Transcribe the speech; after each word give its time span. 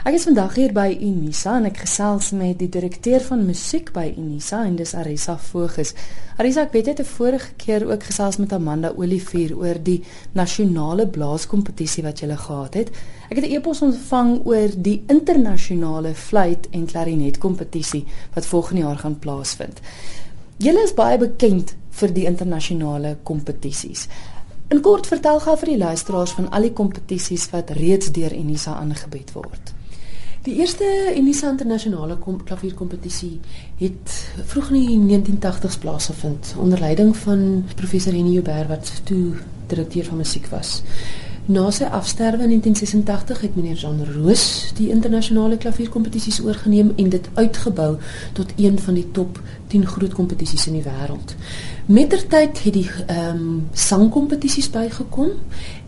Ek 0.00 0.14
is 0.16 0.22
vandag 0.24 0.54
hier 0.56 0.70
by 0.72 0.94
Unisa 0.96 1.58
en 1.58 1.66
ek 1.68 1.82
gesels 1.82 2.30
met 2.32 2.54
die 2.56 2.70
direkteur 2.72 3.20
van 3.20 3.42
musiek 3.44 3.90
by 3.92 4.06
Unisa 4.16 4.62
en 4.64 4.78
dis 4.78 4.94
Arisa 4.96 5.34
Voges. 5.36 5.90
Arisa, 6.40 6.62
ek 6.64 6.72
weet 6.72 6.86
jy 6.86 6.92
het 6.94 7.02
'n 7.04 7.10
vorige 7.10 7.50
keer 7.60 7.84
ook 7.84 8.06
gesels 8.08 8.38
met 8.38 8.54
Amanda 8.56 8.94
Olivier 8.96 9.52
oor 9.52 9.76
die 9.76 10.00
nasionale 10.32 11.06
blaaskompetisie 11.06 12.02
wat 12.02 12.20
jy 12.20 12.28
gele 12.28 12.38
gehad 12.38 12.74
het. 12.74 12.88
Ek 13.28 13.36
het 13.36 13.44
'n 13.44 13.52
e-pos 13.52 13.82
ontvang 13.82 14.46
oor 14.46 14.70
die 14.74 15.02
internasionale 15.06 16.14
fluit 16.14 16.68
en 16.70 16.86
klarinet 16.86 17.38
kompetisie 17.38 18.06
wat 18.34 18.46
volgende 18.46 18.82
jaar 18.82 18.98
gaan 18.98 19.18
plaasvind. 19.18 19.80
Julle 20.56 20.82
is 20.82 20.94
baie 20.94 21.18
bekend 21.18 21.74
vir 21.90 22.12
die 22.12 22.24
internasionale 22.24 23.18
kompetisies. 23.22 24.08
In 24.70 24.80
kort 24.80 25.06
vertel 25.06 25.40
gou 25.40 25.56
vir 25.56 25.66
die 25.66 25.78
luisteraars 25.78 26.30
van 26.30 26.50
al 26.50 26.62
die 26.62 26.72
kompetisies 26.72 27.50
wat 27.50 27.70
reeds 27.70 28.10
deur 28.10 28.32
Unisa 28.32 28.74
aangebied 28.74 29.32
word. 29.32 29.69
Die 30.40 30.54
eerste 30.56 30.84
Unisa 31.16 31.50
internasionale 31.50 32.16
klavierkompetisie 32.44 33.34
het 33.76 34.12
vroeg 34.48 34.70
in 34.70 34.86
die 35.04 35.18
1980s 35.20 35.76
plaasgevind 35.82 36.54
onder 36.56 36.80
leiding 36.80 37.10
van 37.26 37.64
professor 37.76 38.16
Henny 38.16 38.32
Joubert 38.38 38.68
wat 38.68 38.92
toe 39.04 39.34
direkteur 39.68 40.04
van 40.04 40.16
musiek 40.16 40.46
was. 40.48 40.80
Na 41.44 41.66
sy 41.74 41.84
afsterwe 41.84 42.46
in 42.46 42.54
1986 42.56 43.40
het 43.40 43.54
meneer 43.58 43.76
Jean 43.76 44.00
Roos 44.14 44.72
die 44.78 44.88
internasionale 44.88 45.56
klavierkompetisies 45.60 46.40
oorgeneem 46.40 46.92
en 46.96 47.08
dit 47.12 47.28
uitgebou 47.34 47.96
tot 48.32 48.52
een 48.56 48.78
van 48.78 48.96
die 48.96 49.06
top 49.12 49.40
10 49.68 49.86
groot 49.86 50.14
kompetisies 50.14 50.66
in 50.70 50.78
die 50.78 50.84
wêreld. 50.88 51.34
Mettertyd 51.86 52.62
het 52.64 52.72
die 52.80 52.88
ehm 53.06 53.36
um, 53.36 53.68
sangkompetisies 53.72 54.70
bygekom 54.70 55.36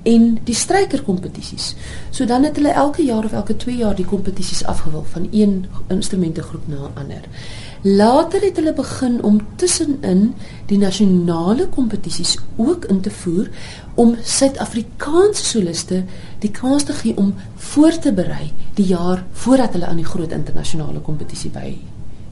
en 0.02 0.38
die 0.44 0.54
strykerkompetisies. 0.54 1.74
So 2.10 2.24
dan 2.24 2.44
het 2.44 2.56
hulle 2.56 2.74
elke 2.74 3.04
jaar 3.04 3.24
of 3.24 3.32
elke 3.32 3.56
2 3.56 3.76
jaar 3.76 3.94
die 3.94 4.04
kompetisies 4.04 4.64
afgewil 4.64 5.04
van 5.12 5.28
een 5.30 5.66
instrumentegroep 5.88 6.68
na 6.68 6.76
'n 6.76 6.98
ander. 6.98 7.22
Later 7.82 8.40
het 8.40 8.56
hulle 8.56 8.72
begin 8.72 9.22
om 9.22 9.40
tussenin 9.56 10.34
die 10.66 10.78
nasionale 10.78 11.68
kompetisies 11.68 12.38
ook 12.56 12.84
in 12.84 13.00
te 13.00 13.10
voer 13.10 13.48
om 13.94 14.16
Suid-Afrikaanse 14.22 15.44
soliste 15.44 16.04
die 16.38 16.50
kans 16.50 16.82
te 16.82 16.92
gee 16.92 17.16
om 17.16 17.34
voor 17.56 17.98
te 17.98 18.12
berei 18.12 18.52
die 18.74 18.86
jaar 18.86 19.24
voordat 19.32 19.72
hulle 19.72 19.86
aan 19.86 19.96
die 19.96 20.04
groot 20.04 20.32
internasionale 20.32 21.00
kompetisie 21.00 21.50
by 21.50 21.78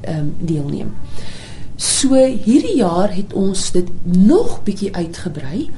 ehm 0.01 0.19
um, 0.19 0.35
deelneem. 0.39 0.95
So 1.77 2.15
hierdie 2.45 2.77
jaar 2.77 3.15
het 3.15 3.33
ons 3.33 3.71
dit 3.73 3.89
nog 4.05 4.63
bietjie 4.63 4.95
uitgebrei 4.95 5.71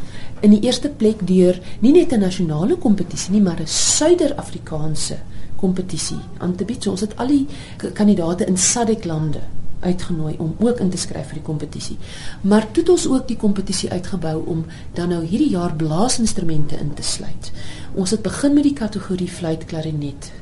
in 0.42 0.50
die 0.50 0.62
eerste 0.66 0.88
plek 0.88 1.22
deur 1.26 1.58
nie 1.80 1.92
net 1.92 2.12
'n 2.12 2.20
nasionale 2.20 2.76
kompetisie 2.76 3.32
nie, 3.32 3.42
maar 3.42 3.60
'n 3.60 3.66
Suider-Afrikaanse 3.66 5.16
kompetisie 5.56 6.20
aan 6.38 6.54
te 6.54 6.64
bied. 6.64 6.82
So 6.82 6.90
ons 6.90 7.00
het 7.00 7.16
al 7.16 7.26
die 7.26 7.46
kandidaate 7.92 8.46
in 8.46 8.56
SADC 8.56 9.04
lande 9.04 9.40
uitgenooi 9.80 10.34
om 10.38 10.56
ook 10.58 10.80
in 10.80 10.90
te 10.90 10.96
skryf 10.96 11.26
vir 11.26 11.40
die 11.40 11.46
kompetisie. 11.46 11.96
Maar 12.40 12.70
toe 12.70 12.82
het 12.82 12.92
ons 12.94 13.08
ook 13.08 13.28
die 13.28 13.36
kompetisie 13.36 13.90
uitgebou 13.90 14.46
om 14.46 14.64
dan 14.94 15.08
nou 15.08 15.24
hierdie 15.24 15.50
jaar 15.50 15.74
blaasinstrumente 15.76 16.78
in 16.78 16.94
te 16.94 17.02
sluit. 17.02 17.52
Ons 17.94 18.10
het 18.10 18.22
begin 18.22 18.54
met 18.54 18.62
die 18.62 18.72
kategorie 18.78 19.28
fluit, 19.28 19.64
klarinet, 19.64 20.32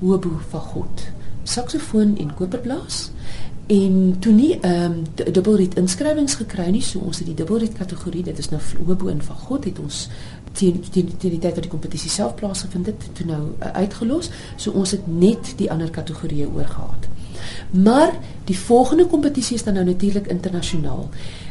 hobo, 0.00 0.40
fagot, 0.48 1.06
saksofoon 1.48 2.16
en 2.18 2.34
koperblaas 2.34 3.10
en 3.68 4.16
toe 4.18 4.32
nie 4.32 4.58
ehm 4.60 4.92
um, 4.92 5.32
dubbelriet 5.32 5.74
inskrywings 5.76 6.38
gekry 6.40 6.70
nie 6.72 6.82
so 6.82 7.02
ons 7.04 7.18
het 7.20 7.26
die 7.28 7.36
dubbelriet 7.36 7.76
kategorie 7.76 8.22
dit 8.24 8.38
is 8.38 8.48
nou 8.48 8.60
hobo 8.86 9.08
en 9.12 9.20
van 9.22 9.36
God 9.36 9.64
het 9.68 9.78
ons 9.78 10.06
teen 10.52 10.80
teen 10.90 11.10
teen 11.16 11.34
die 11.34 11.40
tyd 11.42 11.58
wat 11.58 11.66
die 11.66 11.72
kompetisie 11.72 12.10
self 12.10 12.34
plaasgevind 12.38 12.86
het 12.86 13.04
toe 13.18 13.26
nou 13.28 13.42
uh, 13.50 13.72
uitgelos. 13.82 14.30
So 14.56 14.72
ons 14.72 14.94
het 14.96 15.06
net 15.06 15.52
die 15.60 15.70
ander 15.72 15.90
kategorieë 15.90 16.48
oorgehad. 16.54 17.08
Maar 17.70 18.14
die 18.48 18.58
volgende 18.58 19.06
kompetisie 19.06 19.56
is 19.56 19.64
dan 19.64 19.76
nou 19.78 19.84
natuurlik 19.84 20.26
internasionaal. 20.32 21.08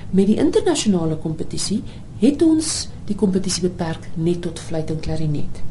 Met 0.09 0.27
die 0.27 0.39
internasionale 0.41 1.17
kompetisie 1.21 1.83
het 2.19 2.41
ons 2.41 2.87
die 3.05 3.15
kompetisie 3.15 3.67
beperk 3.67 4.09
net 4.15 4.41
tot 4.41 4.59
fluit 4.59 4.89
en 4.89 4.99
klarinet 4.99 5.63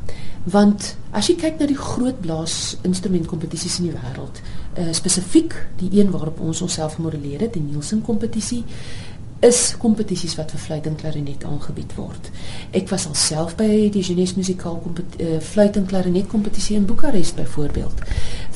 want 0.46 0.92
as 1.16 1.26
jy 1.30 1.34
kyk 1.40 1.58
na 1.58 1.66
die 1.66 1.78
groot 1.78 2.20
blaas 2.22 2.76
instrumentkompetisies 2.86 3.80
in 3.80 3.90
die 3.90 3.96
wêreld, 3.96 4.40
uh, 4.78 4.92
spesifiek 4.94 5.56
die 5.80 5.90
een 5.98 6.12
waarop 6.14 6.40
ons 6.40 6.62
onsself 6.62 7.00
modelleer 7.02 7.46
het, 7.46 7.56
die 7.56 7.64
Nielsen 7.64 8.04
kompetisie, 8.06 8.62
is 9.44 9.74
kompetisies 9.76 10.32
wat 10.38 10.52
vir 10.54 10.60
fluit 10.62 10.86
en 10.88 10.94
klarinet 10.96 11.42
aangebied 11.44 11.92
word. 11.98 12.30
Ek 12.76 12.88
was 12.88 13.04
alself 13.06 13.52
by 13.58 13.68
die 13.92 14.00
Jeunesse 14.00 14.38
Musicale 14.38 14.80
uh, 14.80 15.36
fluit 15.44 15.76
en 15.76 15.88
klarinet 15.90 16.28
kompetisie 16.32 16.76
in 16.78 16.86
Boekarest 16.88 17.36
byvoorbeeld. 17.36 18.00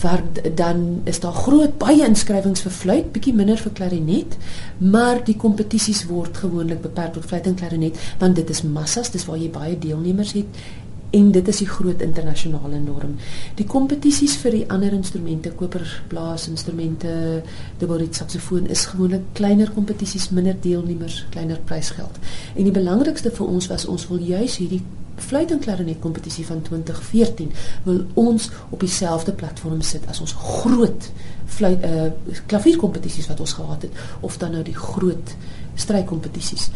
Waar 0.01 0.23
dan 0.57 1.03
is 1.11 1.21
daar 1.21 1.37
groot 1.37 1.77
baie 1.79 2.07
inskrywings 2.07 2.65
vir 2.65 2.73
fluit, 2.73 3.11
bietjie 3.13 3.37
minder 3.37 3.61
vir 3.61 3.75
klarinet, 3.77 4.39
maar 4.79 5.21
die 5.27 5.37
kompetisies 5.37 6.07
word 6.09 6.41
gewoonlik 6.41 6.81
beperk 6.87 7.19
tot 7.19 7.29
fluit 7.29 7.51
en 7.51 7.59
klarinet 7.61 8.01
want 8.23 8.41
dit 8.41 8.51
is 8.51 8.65
massas, 8.65 9.13
dis 9.13 9.27
waar 9.29 9.41
jy 9.41 9.51
baie 9.53 9.77
deelnemers 9.79 10.33
het 10.39 10.65
en 11.11 11.31
dit 11.35 11.49
is 11.49 11.61
die 11.63 11.69
groot 11.69 12.03
internasionale 12.05 12.79
norm. 12.83 13.17
Die 13.59 13.67
kompetisies 13.67 14.37
vir 14.43 14.55
die 14.55 14.65
ander 14.71 14.95
instrumente, 14.95 15.51
koper, 15.59 15.85
blaas 16.13 16.47
instrumente, 16.51 17.43
dubbelriet, 17.81 18.15
saksofoon 18.21 18.71
is 18.71 18.87
gewoonlik 18.93 19.27
kleiner 19.39 19.73
kompetisies, 19.75 20.31
minder 20.31 20.57
deelnemers, 20.63 21.25
kleiner 21.35 21.59
prysgeld. 21.67 22.21
En 22.55 22.67
die 22.67 22.75
belangrikste 22.75 23.35
vir 23.35 23.53
ons 23.59 23.71
was 23.73 23.89
ons 23.91 24.07
wil 24.11 24.23
juis 24.23 24.61
hierdie 24.63 24.83
fluit 25.21 25.51
en 25.51 25.59
klarinet 25.61 25.99
kompetisie 26.01 26.47
van 26.47 26.63
2014 26.63 27.51
wil 27.85 28.05
ons 28.15 28.49
op 28.71 28.81
dieselfde 28.81 29.33
platform 29.33 29.83
sit 29.85 30.07
as 30.09 30.21
ons 30.25 30.33
groot 30.33 31.11
fluit 31.51 31.85
uh 31.85 32.07
klavierkompetisies 32.47 33.29
wat 33.29 33.41
ons 33.41 33.53
gehad 33.59 33.83
het 33.83 34.25
of 34.27 34.39
dan 34.41 34.55
nou 34.57 34.63
die 34.65 34.77
groot 34.77 35.35
strykkompetisies. 35.75 36.71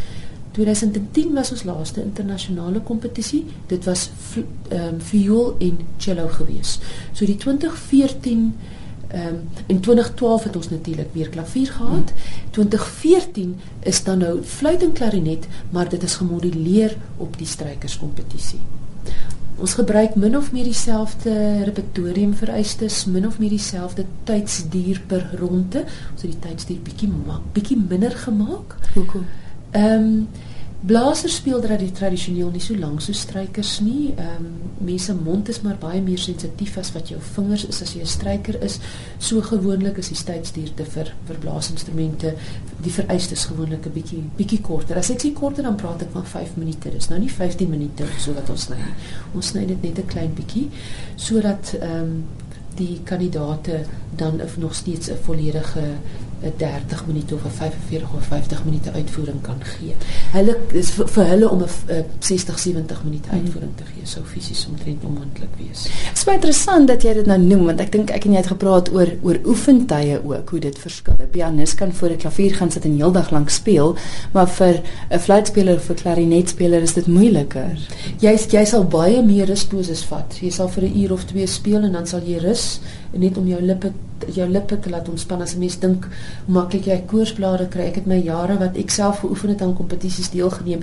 2010 0.54 1.32
was 1.34 1.50
ons 1.50 1.64
laaste 1.66 2.02
internasionale 2.02 2.80
kompetisie. 2.82 3.44
Dit 3.66 3.84
was 3.84 4.10
ehm 4.68 4.94
um, 4.94 5.00
viool 5.00 5.56
en 5.58 5.78
cello 5.96 6.28
gewees. 6.28 6.78
So 7.12 7.26
die 7.26 7.36
2014 7.36 8.54
ehm 9.08 9.26
um, 9.26 9.40
in 9.66 9.80
2012 9.80 10.44
het 10.44 10.56
ons 10.56 10.70
natuurlik 10.70 11.10
weer 11.12 11.28
klavier 11.28 11.66
gehad. 11.66 12.10
Hmm. 12.14 12.50
2014 12.50 13.56
is 13.80 14.02
dan 14.04 14.18
nou 14.18 14.42
fluit 14.42 14.82
en 14.82 14.92
klarinet, 14.92 15.46
maar 15.70 15.88
dit 15.88 16.02
is 16.02 16.14
gemoduleer 16.14 16.96
op 17.16 17.38
die 17.38 17.46
strykerskompetisie. 17.46 18.60
Ons 19.56 19.74
gebruik 19.74 20.14
min 20.14 20.36
of 20.36 20.52
meer 20.52 20.64
dieselfde 20.64 21.62
repertorium 21.64 22.34
vereistes, 22.34 23.04
min 23.04 23.26
of 23.26 23.38
meer 23.38 23.54
dieselfde 23.54 24.04
tydsduur 24.22 25.00
per 25.06 25.30
ronde. 25.38 25.84
Ons 26.12 26.22
het 26.22 26.30
die 26.30 26.42
tydsduur 26.48 26.82
bietjie 26.82 27.10
bietjie 27.52 27.78
minder 27.88 28.10
gemaak. 28.10 28.78
Hoekom? 28.94 29.26
Ehm 29.74 30.02
um, 30.02 30.28
blasers 30.84 31.38
speel 31.40 31.62
tradisioneel 31.96 32.50
nie 32.52 32.60
so 32.60 32.76
lank 32.76 33.00
so 33.00 33.12
strykers 33.16 33.78
nie. 33.80 34.12
Ehm 34.14 34.44
um, 34.44 34.52
mense 34.84 35.14
mond 35.16 35.48
is 35.48 35.60
maar 35.64 35.78
baie 35.80 36.02
meer 36.04 36.20
sensitief 36.20 36.76
as 36.78 36.92
wat 36.92 37.08
jou 37.08 37.18
vingers 37.34 37.64
is 37.66 37.80
as 37.82 37.94
jy 37.94 38.02
'n 38.02 38.06
stryker 38.06 38.62
is. 38.62 38.78
So 39.18 39.40
gewoonlik 39.40 39.98
is 39.98 40.08
die 40.08 40.18
tydsduurte 40.24 40.84
vir 40.84 41.12
vir 41.26 41.38
blaasinstrumente 41.40 42.34
die 42.82 42.92
vereistes 42.92 43.44
gewoonlik 43.44 43.86
'n 43.86 43.92
bietjie 43.92 44.22
bietjie 44.36 44.60
korter. 44.60 44.96
As 44.96 45.10
ek 45.10 45.22
sê 45.22 45.32
korter 45.32 45.62
dan 45.62 45.76
praat 45.76 46.02
ek 46.02 46.12
van 46.12 46.26
5 46.26 46.56
minute. 46.56 46.90
Dis 46.90 47.08
nou 47.08 47.18
nie 47.18 47.30
15 47.30 47.70
minute 47.70 48.04
so 48.18 48.34
wat 48.34 48.50
ons 48.50 48.62
sny. 48.62 48.78
Ons 49.34 49.46
sny 49.46 49.66
dit 49.66 49.82
net 49.82 49.98
'n 49.98 50.06
klein 50.06 50.34
bietjie 50.34 50.70
sodat 51.16 51.74
ehm 51.80 52.02
um, 52.02 52.24
die 52.74 53.00
kandidate 53.04 53.84
dan 54.16 54.40
nog 54.56 54.74
steeds 54.74 55.08
'n 55.10 55.16
volledige 55.22 55.84
'n 56.44 56.52
30 56.56 57.06
minute 57.06 57.34
of 57.34 57.44
'n 57.44 57.50
45 57.50 58.12
of 58.16 58.24
50 58.26 58.64
minute 58.64 58.92
uitvoering 58.92 59.40
kan 59.40 59.60
gee. 59.62 59.94
Hulle 60.32 60.56
is 60.72 60.90
vir, 60.90 61.08
vir 61.08 61.24
hulle 61.24 61.50
om 61.50 61.62
'n 61.62 62.04
60 62.18 62.58
70 62.58 63.04
minute 63.04 63.28
uitvoering 63.30 63.76
te 63.76 63.84
gee 63.84 64.06
sou 64.06 64.24
fisies 64.24 64.66
omtrent 64.68 65.04
onmoontlik 65.04 65.54
wees. 65.58 65.82
Dit 65.82 66.16
is 66.16 66.24
baie 66.24 66.36
interessant 66.36 66.88
dat 66.88 67.02
jy 67.02 67.14
dit 67.14 67.26
nou 67.26 67.38
noem 67.38 67.64
want 67.70 67.80
ek 67.80 67.92
dink 67.92 68.10
ek 68.10 68.24
en 68.24 68.36
jy 68.36 68.42
het 68.42 68.52
gepraat 68.52 68.90
oor 68.92 69.12
oor 69.22 69.38
oefentye 69.44 70.20
ook 70.24 70.50
hoe 70.50 70.60
dit 70.60 70.78
verskil. 70.78 71.14
'n 71.18 71.30
Pianis 71.30 71.74
kan 71.74 71.92
voor 71.92 72.10
'n 72.10 72.16
klavier 72.16 72.54
gaan 72.54 72.70
sit 72.70 72.84
en 72.84 72.96
heeldag 72.96 73.30
lank 73.30 73.50
speel, 73.50 73.96
maar 74.32 74.48
vir 74.48 74.82
'n 75.10 75.18
fluitspeler 75.18 75.76
of 75.76 75.90
'n 75.90 75.94
klarinetspeler 75.94 76.82
is 76.82 76.94
dit 76.94 77.06
moeiliker. 77.06 77.78
Jy 78.20 78.38
jy 78.50 78.64
sal 78.64 78.84
baie 78.84 79.22
meer 79.22 79.46
rusposes 79.46 80.04
vat. 80.04 80.38
Jy 80.40 80.50
sal 80.50 80.68
vir 80.68 80.84
'n 80.84 81.02
uur 81.02 81.12
of 81.12 81.24
twee 81.24 81.46
speel 81.46 81.82
en 81.82 81.92
dan 81.92 82.06
sal 82.06 82.20
jy 82.20 82.38
rus 82.38 82.80
net 83.16 83.38
om 83.38 83.46
jou 83.48 83.60
lippe 83.62 83.92
jou 84.32 84.46
lippe 84.48 84.78
te 84.80 84.90
laat 84.90 85.08
ontspan 85.08 85.42
as 85.42 85.54
'n 85.54 85.58
mens 85.58 85.78
dink 85.78 86.08
maklik 86.46 86.86
jy 86.86 87.02
koorsblare 87.06 87.68
kry. 87.68 87.82
Ek 87.82 87.94
het 87.94 88.06
my 88.06 88.22
jare 88.22 88.58
wat 88.58 88.76
ek 88.76 88.90
self 88.90 89.18
geoefen 89.18 89.48
het 89.48 89.62
aan 89.62 89.74
kompetisies 89.76 90.30
deelgeneem. 90.30 90.80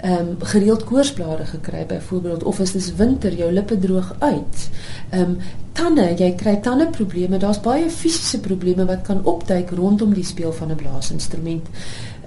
Ehm 0.00 0.28
um, 0.28 0.36
gereeld 0.40 0.84
koorsblare 0.84 1.44
gekry 1.44 1.86
byvoorbeeld 1.86 2.42
of 2.42 2.60
as 2.60 2.72
dit 2.72 2.96
winter 2.96 3.34
jou 3.34 3.52
lippe 3.52 3.78
droog 3.78 4.14
uit. 4.18 4.68
Ehm 5.10 5.22
um, 5.22 5.38
tande, 5.72 6.14
jy 6.16 6.34
kry 6.34 6.56
tande 6.56 6.86
probleme. 6.86 7.38
Daar's 7.38 7.60
baie 7.60 7.90
fisiese 7.90 8.40
probleme 8.40 8.84
wat 8.84 9.02
kan 9.02 9.24
opduik 9.24 9.70
rondom 9.70 10.14
die 10.14 10.24
speel 10.24 10.52
van 10.52 10.70
'n 10.70 10.76
blaasinstrument. 10.76 11.66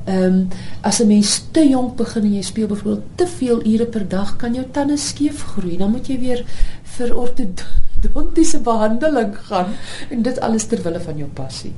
Ehm 0.06 0.24
um, 0.24 0.48
as 0.82 1.00
'n 1.00 1.08
mens 1.08 1.44
te 1.52 1.68
jonk 1.68 1.96
begin 1.96 2.24
en 2.24 2.34
jy 2.34 2.42
speel 2.42 2.68
byvoorbeeld 2.68 3.04
te 3.16 3.28
veel 3.28 3.66
ure 3.66 3.86
per 3.86 4.08
dag, 4.08 4.36
kan 4.36 4.54
jou 4.54 4.66
tande 4.72 4.98
skeef 4.98 5.44
groei. 5.44 5.78
Dan 5.78 5.92
moet 5.92 6.08
jy 6.08 6.20
weer 6.20 6.46
vir 6.84 7.18
ortodont 7.18 7.64
ortodontiese 8.02 8.60
behandeling 8.60 9.38
gaan 9.38 9.74
en 10.10 10.22
dit 10.22 10.40
alles 10.40 10.66
ter 10.66 10.82
wille 10.84 11.00
van 11.00 11.18
jou 11.18 11.30
passie. 11.34 11.74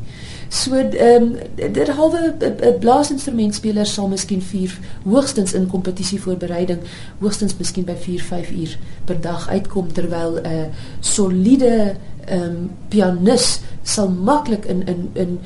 So 0.47 0.75
ehm 0.75 1.23
um, 1.23 1.73
derhalwe 1.73 2.35
'n 2.39 2.79
blaasinstrumentspeler 2.79 3.85
sal 3.85 4.07
miskien 4.07 4.41
4 4.41 4.79
hoogstens 5.03 5.53
in 5.53 5.67
kompetisie 5.67 6.21
voorbereiding 6.21 6.79
hoogstens 7.19 7.57
miskien 7.57 7.85
by 7.85 7.95
4 7.95 8.21
5 8.21 8.51
uur 8.51 8.77
per 9.05 9.21
dag 9.21 9.49
uitkom 9.49 9.93
terwyl 9.93 10.39
'n 10.39 10.45
uh, 10.45 10.65
soliede 10.99 11.95
ehm 12.25 12.41
um, 12.41 12.71
pianis 12.87 13.59
sal 13.83 14.09
maklik 14.09 14.65
in 14.65 14.87
in 14.87 15.09
in 15.13 15.39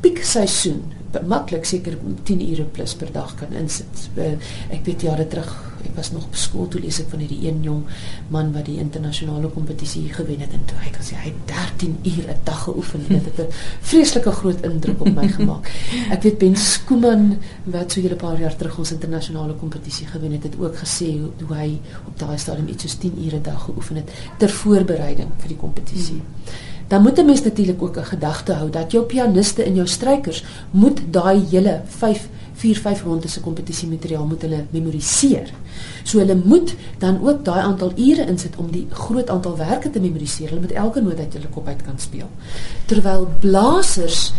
piekseisoen 0.00 0.82
maklik 1.22 1.64
seker 1.64 1.98
10 2.22 2.42
ure 2.50 2.64
plus 2.64 2.94
per 2.94 3.12
dag 3.12 3.34
kan 3.34 3.52
insit. 3.52 4.08
Uh, 4.16 4.34
ek 4.70 4.84
weet 4.84 5.02
jare 5.02 5.26
terug 5.28 5.74
ek 5.84 5.96
was 5.96 6.10
nog 6.14 6.24
op 6.24 6.36
skool 6.38 6.68
toe 6.68 6.80
lees 6.80 6.98
ek 7.02 7.10
van 7.12 7.22
hierdie 7.24 7.44
een 7.44 7.60
jong 7.64 7.82
man 8.32 8.52
wat 8.54 8.64
die 8.68 8.78
internasionale 8.80 9.50
kompetisie 9.52 10.06
gewen 10.14 10.40
het 10.44 10.54
en 10.56 10.64
toe 10.68 10.78
hy 10.80 10.92
kan 10.94 11.04
sê 11.04 11.18
hy 11.20 11.32
13 11.50 11.98
uur 12.02 12.30
'n 12.32 12.40
dag 12.44 12.62
geoefen. 12.64 13.04
Het 13.08 13.24
dit 13.24 13.36
het 13.36 13.46
'n 13.46 13.52
vreeslike 13.90 14.32
groot 14.40 14.60
indruk 14.64 15.00
op 15.00 15.14
my 15.14 15.28
gemaak. 15.28 15.70
Ek 16.10 16.22
weet 16.22 16.38
Ben 16.38 16.56
Skooman 16.56 17.38
wat 17.64 17.92
so 17.92 18.00
'n 18.00 18.16
paar 18.16 18.40
jaar 18.40 18.56
terug 18.56 18.78
ons 18.78 18.92
internasionale 18.92 19.54
kompetisie 19.54 20.06
gewen 20.06 20.32
het 20.32 20.42
het 20.42 20.56
ook 20.58 20.76
gesê 20.76 21.20
hoe, 21.20 21.30
hoe 21.46 21.56
hy 21.56 21.80
op 22.06 22.18
daai 22.18 22.38
stadium 22.38 22.68
iets 22.68 22.82
soos 22.82 22.94
10 22.94 23.26
ure 23.26 23.36
'n 23.36 23.42
dag 23.42 23.64
geoefen 23.64 23.96
het 23.96 24.10
ter 24.38 24.50
voorbereiding 24.50 25.28
vir 25.38 25.48
die 25.48 25.56
kompetisie 25.56 26.20
hmm 26.20 26.72
dan 26.88 27.02
moet 27.02 27.18
'n 27.18 27.24
mens 27.24 27.42
natuurlik 27.42 27.82
ook 27.82 27.96
'n 27.96 28.04
gedagte 28.04 28.52
hou 28.52 28.70
dat 28.70 28.92
jou 28.92 29.04
pianiste 29.04 29.62
en 29.62 29.74
jou 29.74 29.86
strykers 29.86 30.44
moet 30.70 31.00
daai 31.10 31.44
hele 31.50 31.82
5 31.86 32.28
4 32.54 32.80
5 32.80 33.02
ronde 33.02 33.28
se 33.28 33.40
kompetisie 33.40 33.88
materiaal 33.88 34.26
moet 34.26 34.42
hulle 34.42 34.64
memoriseer. 34.70 35.50
So 36.02 36.18
hulle 36.18 36.36
moet 36.44 36.74
dan 36.98 37.18
ook 37.22 37.44
daai 37.44 37.60
aantal 37.60 37.92
ure 37.96 38.26
insit 38.26 38.56
om 38.56 38.70
die 38.70 38.86
groot 38.90 39.30
aantal 39.30 39.56
werke 39.56 39.90
te 39.90 40.00
memoriseer. 40.00 40.48
Hulle 40.48 40.60
moet 40.60 40.72
elke 40.72 41.00
noot 41.00 41.18
uit 41.18 41.32
hulle 41.32 41.48
kop 41.48 41.66
uit 41.66 41.82
kan 41.82 41.98
speel. 41.98 42.28
Terwyl 42.86 43.28
blasers 43.40 44.32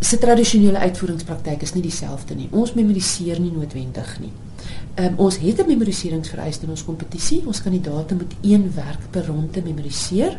se 0.00 0.18
tradisionele 0.18 0.78
uitvoeringspraktyk 0.78 1.62
is 1.62 1.74
nie 1.74 1.82
dieselfde 1.82 2.34
nie. 2.34 2.48
Ons 2.50 2.74
memoriseer 2.74 3.40
nie 3.40 3.52
noodwendig 3.52 4.18
nie. 4.20 4.32
Um, 4.96 5.14
ons 5.16 5.38
het 5.38 5.58
'n 5.60 5.66
memoriseringsvereiste 5.66 6.64
in 6.64 6.70
ons 6.70 6.84
kompetisie. 6.84 7.42
Ons 7.46 7.62
kandidaate 7.62 8.14
moet 8.14 8.32
een 8.40 8.72
werk 8.74 9.00
per 9.10 9.26
ronde 9.26 9.62
memoriseer. 9.62 10.38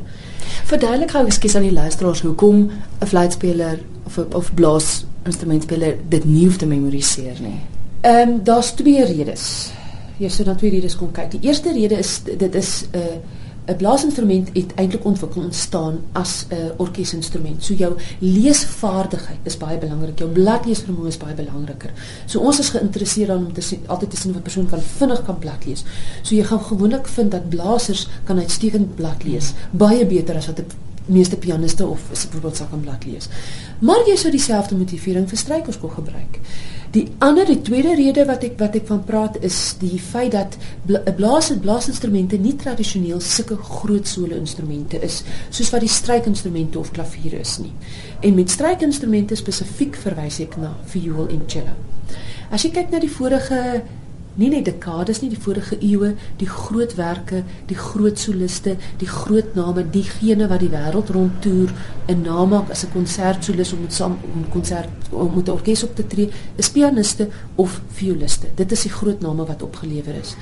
Verduidelik 0.63 1.12
gou 1.12 1.25
ekskuus 1.25 1.56
aan 1.56 1.62
die 1.62 1.74
luisteraars 1.74 2.22
hoekom 2.22 2.72
'n 3.00 3.06
fluitspeler 3.06 3.80
of 4.06 4.18
of 4.18 4.54
blaas 4.54 5.06
instrumentspeler 5.24 5.98
dit 6.07 6.24
nie 6.24 6.46
hoef 6.46 6.57
te 6.57 6.66
memoriseer 6.66 7.42
nie. 7.42 7.60
Ehm 8.02 8.30
um, 8.30 8.44
daar's 8.44 8.72
twee 8.72 9.06
redes. 9.06 9.72
Jy 10.18 10.30
sou 10.30 10.44
dan 10.44 10.56
twee 10.56 10.72
redes 10.72 10.96
kon 10.96 11.12
kyk. 11.12 11.31
Die 11.31 11.40
eerste 11.42 11.72
rede 11.72 11.98
is 11.98 12.22
dit 12.38 12.56
is 12.56 12.86
'n 12.92 12.98
uh, 12.98 13.04
'n 13.65 13.75
blaasinstrument 13.77 14.50
het 14.53 14.73
eintlik 14.75 15.06
ontwikkel 15.06 15.41
ontstaan 15.41 16.00
as 16.12 16.45
'n 16.50 16.71
orkesinstrument. 16.77 17.63
So 17.63 17.73
jou 17.73 17.94
leesvaardigheid 18.19 19.39
is 19.44 19.57
baie 19.57 19.77
belangrik. 19.77 20.19
Jou 20.19 20.29
bladleesvermoë 20.31 21.07
is 21.07 21.17
baie 21.17 21.33
belangriker. 21.33 21.91
So 22.25 22.39
ons 22.39 22.59
is 22.59 22.69
geïnteresseerd 22.69 23.27
daarin 23.27 23.45
om 23.45 23.53
te 23.53 23.62
sien 23.62 23.79
altyd 23.85 24.09
te 24.09 24.17
sien 24.17 24.31
of 24.31 24.38
'n 24.38 24.41
persoon 24.41 24.69
kan 24.69 24.81
vinnig 24.81 25.25
kan 25.25 25.39
bladlees. 25.39 25.83
So 26.21 26.35
jy 26.35 26.44
gaan 26.44 26.59
gewoonlik 26.62 27.07
vind 27.07 27.31
dat 27.31 27.50
blasers 27.50 28.07
kan 28.23 28.39
uitstekend 28.39 28.95
bladlees, 28.95 29.53
baie 29.71 30.06
beter 30.06 30.35
as 30.35 30.45
wat 30.45 30.59
'n 30.59 30.65
meeste 31.06 31.38
pianiste 31.38 31.85
of 31.85 32.00
byvoorbeeld 32.09 32.56
sal 32.56 32.67
kan 32.69 32.79
bladlees. 32.79 33.27
Maar 33.79 34.07
jy 34.07 34.15
sou 34.15 34.31
dieselfde 34.31 34.75
motivering 34.75 35.29
vir 35.29 35.38
strykers 35.38 35.79
kon 35.79 35.91
gebruik. 35.91 36.39
Die 36.92 37.08
ander 37.18 37.46
die 37.46 37.62
tweede 37.62 37.96
rede 37.96 38.26
wat 38.26 38.44
ek 38.44 38.60
wat 38.60 38.76
ek 38.76 38.88
van 38.88 39.04
praat 39.04 39.38
is 39.44 39.76
die 39.80 40.00
feit 40.00 40.32
dat 40.32 40.58
'n 40.88 41.16
blaas 41.16 41.50
en 41.52 41.60
blaasinstrumente 41.60 42.38
nie 42.38 42.56
tradisioneel 42.56 43.20
sulke 43.22 43.58
groot 43.58 44.08
solo 44.08 44.36
instrumente 44.36 45.02
is 45.02 45.24
soos 45.50 45.70
wat 45.70 45.82
die 45.82 45.90
strykinstrumente 45.90 46.80
of 46.80 46.92
klavier 46.92 47.34
is 47.40 47.58
nie. 47.58 47.74
En 48.22 48.36
met 48.36 48.50
strykinstrumente 48.50 49.36
spesifiek 49.36 49.96
verwys 49.96 50.40
ek 50.40 50.58
na 50.58 50.76
viool 50.86 51.28
en 51.28 51.42
cello. 51.48 51.74
As 52.52 52.64
jy 52.64 52.72
kyk 52.72 52.92
na 52.92 53.00
die 53.00 53.12
vorige 53.12 53.82
nie 54.36 54.50
net 54.50 54.66
dekades 54.66 55.22
nie, 55.22 55.30
die 55.30 55.40
vorige 55.40 55.78
eeue, 55.80 56.14
die 56.40 56.50
groot 56.50 56.96
werke, 56.96 57.44
die 57.70 57.78
groot 57.78 58.20
soliste, 58.20 58.76
die 59.00 59.08
groot 59.08 59.56
name, 59.56 59.86
diegene 59.92 60.50
wat 60.52 60.60
die 60.60 60.72
wêreld 60.74 61.12
rondtoer, 61.16 61.72
'n 62.08 62.22
naam 62.22 62.50
maak 62.50 62.70
as 62.70 62.84
'n 62.84 62.92
konsertsolis 62.94 63.74
om 63.74 63.82
met 63.82 63.94
saam 63.94 64.18
om 64.34 64.50
konsert 64.50 64.90
om 65.12 65.36
met 65.36 65.48
'n 65.48 65.52
orkes 65.52 65.84
op 65.84 65.96
te 65.96 66.08
tree, 66.08 66.30
is 66.56 66.70
pianiste 66.70 67.30
of 67.56 67.82
violiste. 67.92 68.48
Dit 68.56 68.72
is 68.72 68.82
die 68.82 68.92
groot 68.92 69.22
name 69.22 69.46
wat 69.46 69.64
opgelewer 69.64 70.16
is 70.16 70.36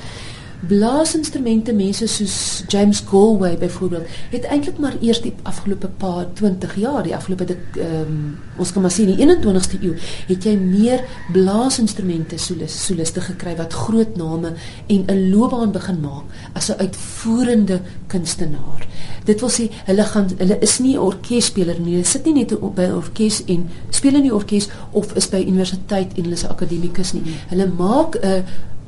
blaasinstrumente 0.68 1.74
mense 1.74 2.08
soos 2.08 2.64
James 2.68 3.04
Galway 3.10 3.58
byvoorbeeld 3.58 4.08
het 4.32 4.46
eintlik 4.48 4.78
maar 4.80 4.96
eers 5.02 5.22
die 5.22 5.34
afgelope 5.44 5.88
paar 5.88 6.26
20 6.34 6.76
jaar 6.80 7.04
die 7.04 7.16
afgelope 7.16 7.46
ehm 7.54 8.02
um, 8.02 8.38
ons 8.58 8.72
kan 8.72 8.82
maar 8.82 8.92
sien 8.94 9.10
in 9.10 9.18
die 9.18 9.28
21ste 9.28 9.80
eeu 9.82 9.96
het 10.28 10.46
jy 10.46 10.54
meer 10.58 11.04
blaasinstrumente 11.34 12.38
solis 12.38 12.76
soliste 12.86 13.22
gekry 13.22 13.56
wat 13.58 13.74
groot 13.74 14.16
name 14.18 14.54
en 14.88 15.06
'n 15.08 15.30
loopbaan 15.32 15.72
begin 15.72 16.00
maak 16.02 16.24
as 16.54 16.70
'n 16.70 16.80
uitvoerende 16.80 17.82
kunstenaar. 18.08 18.88
Dit 19.26 19.40
wil 19.40 19.50
sê 19.50 19.70
hulle 19.86 20.04
gaan 20.04 20.30
hulle 20.38 20.58
is 20.60 20.80
nie 20.80 20.96
'n 20.96 21.00
orkesspeler 21.00 21.80
nie 21.80 21.94
hulle 21.94 22.06
sit 22.06 22.26
nie 22.26 22.34
net 22.34 22.56
op 22.60 22.76
by 22.76 22.84
'n 22.84 22.96
orkes 22.96 23.44
en 23.46 23.70
speel 23.90 24.16
in 24.16 24.22
die 24.22 24.34
orkes 24.34 24.70
of 24.92 25.16
is 25.16 25.30
by 25.30 25.44
universiteit 25.48 26.14
en 26.16 26.24
hulle 26.24 26.36
is 26.36 26.48
akademikus 26.48 27.14
nie. 27.14 27.24
Hulle 27.50 27.68
maak 27.68 28.16
'n 28.16 28.44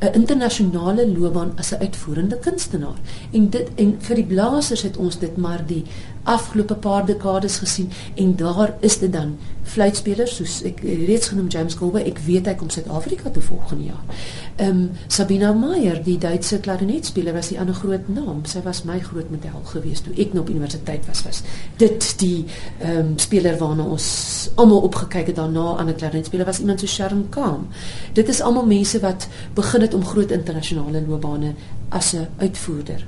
'n 0.06 0.13
internasionale 0.13 1.07
loopbaan 1.18 1.52
as 1.57 1.72
'n 1.72 1.81
uitvoerende 1.81 2.38
kunstenaar. 2.40 3.00
En 3.31 3.50
dit 3.50 3.68
en 3.75 3.96
vir 4.00 4.16
die 4.16 4.25
blasers 4.25 4.81
het 4.81 4.98
ons 4.98 5.19
dit 5.19 5.38
maar 5.38 5.63
die 5.66 5.84
afgelope 6.25 6.75
paar 6.75 7.06
dekades 7.06 7.57
gesien 7.62 7.92
en 8.16 8.36
daar 8.36 8.74
is 8.80 9.00
dit 9.00 9.13
dan 9.13 9.36
fluitspelers 9.66 10.36
soos 10.38 10.60
ek 10.66 10.81
reeds 10.81 11.31
genoem 11.31 11.48
James 11.54 11.75
Goldberg 11.77 12.07
ek 12.10 12.19
weet 12.25 12.50
hy 12.50 12.54
kom 12.57 12.69
Suid-Afrika 12.74 13.31
toe 13.33 13.44
volgende 13.45 13.92
jaar. 13.92 14.22
Ehm 14.56 14.69
um, 14.69 14.83
Sabina 15.07 15.51
Meyer 15.57 15.98
die 16.04 16.18
Duitse 16.22 16.60
klarinetspeler 16.60 17.33
was 17.33 17.50
die 17.51 17.60
ander 17.60 17.75
groot 17.77 18.07
naam. 18.10 18.44
Sy 18.50 18.62
was 18.66 18.83
my 18.86 19.00
groot 19.04 19.30
model 19.33 19.66
gewees 19.72 20.01
toe 20.06 20.13
ek 20.18 20.33
nog 20.33 20.45
op 20.45 20.54
universiteit 20.54 21.06
was 21.10 21.24
was. 21.27 21.42
Dit 21.81 22.13
die 22.22 22.45
ehm 22.80 22.98
um, 23.01 23.12
speler 23.19 23.57
waarna 23.62 23.89
ons 23.98 24.07
almal 24.56 24.86
opgekyk 24.89 25.33
het 25.33 25.42
daarna 25.42 25.78
aan 25.78 25.89
'n 25.89 26.00
klarinetspeler 26.00 26.45
was 26.45 26.60
iemand 26.60 26.80
so 26.80 26.88
Sharon 26.88 27.30
Kam. 27.30 27.68
Dit 28.13 28.30
is 28.30 28.42
almal 28.42 28.66
mense 28.66 29.00
wat 29.00 29.28
begin 29.54 29.81
het 29.81 29.94
om 29.94 30.06
groot 30.06 30.31
internasionale 30.31 31.04
loopbane 31.07 31.54
as 31.89 32.13
'n 32.13 32.28
uitvoerder 32.38 33.06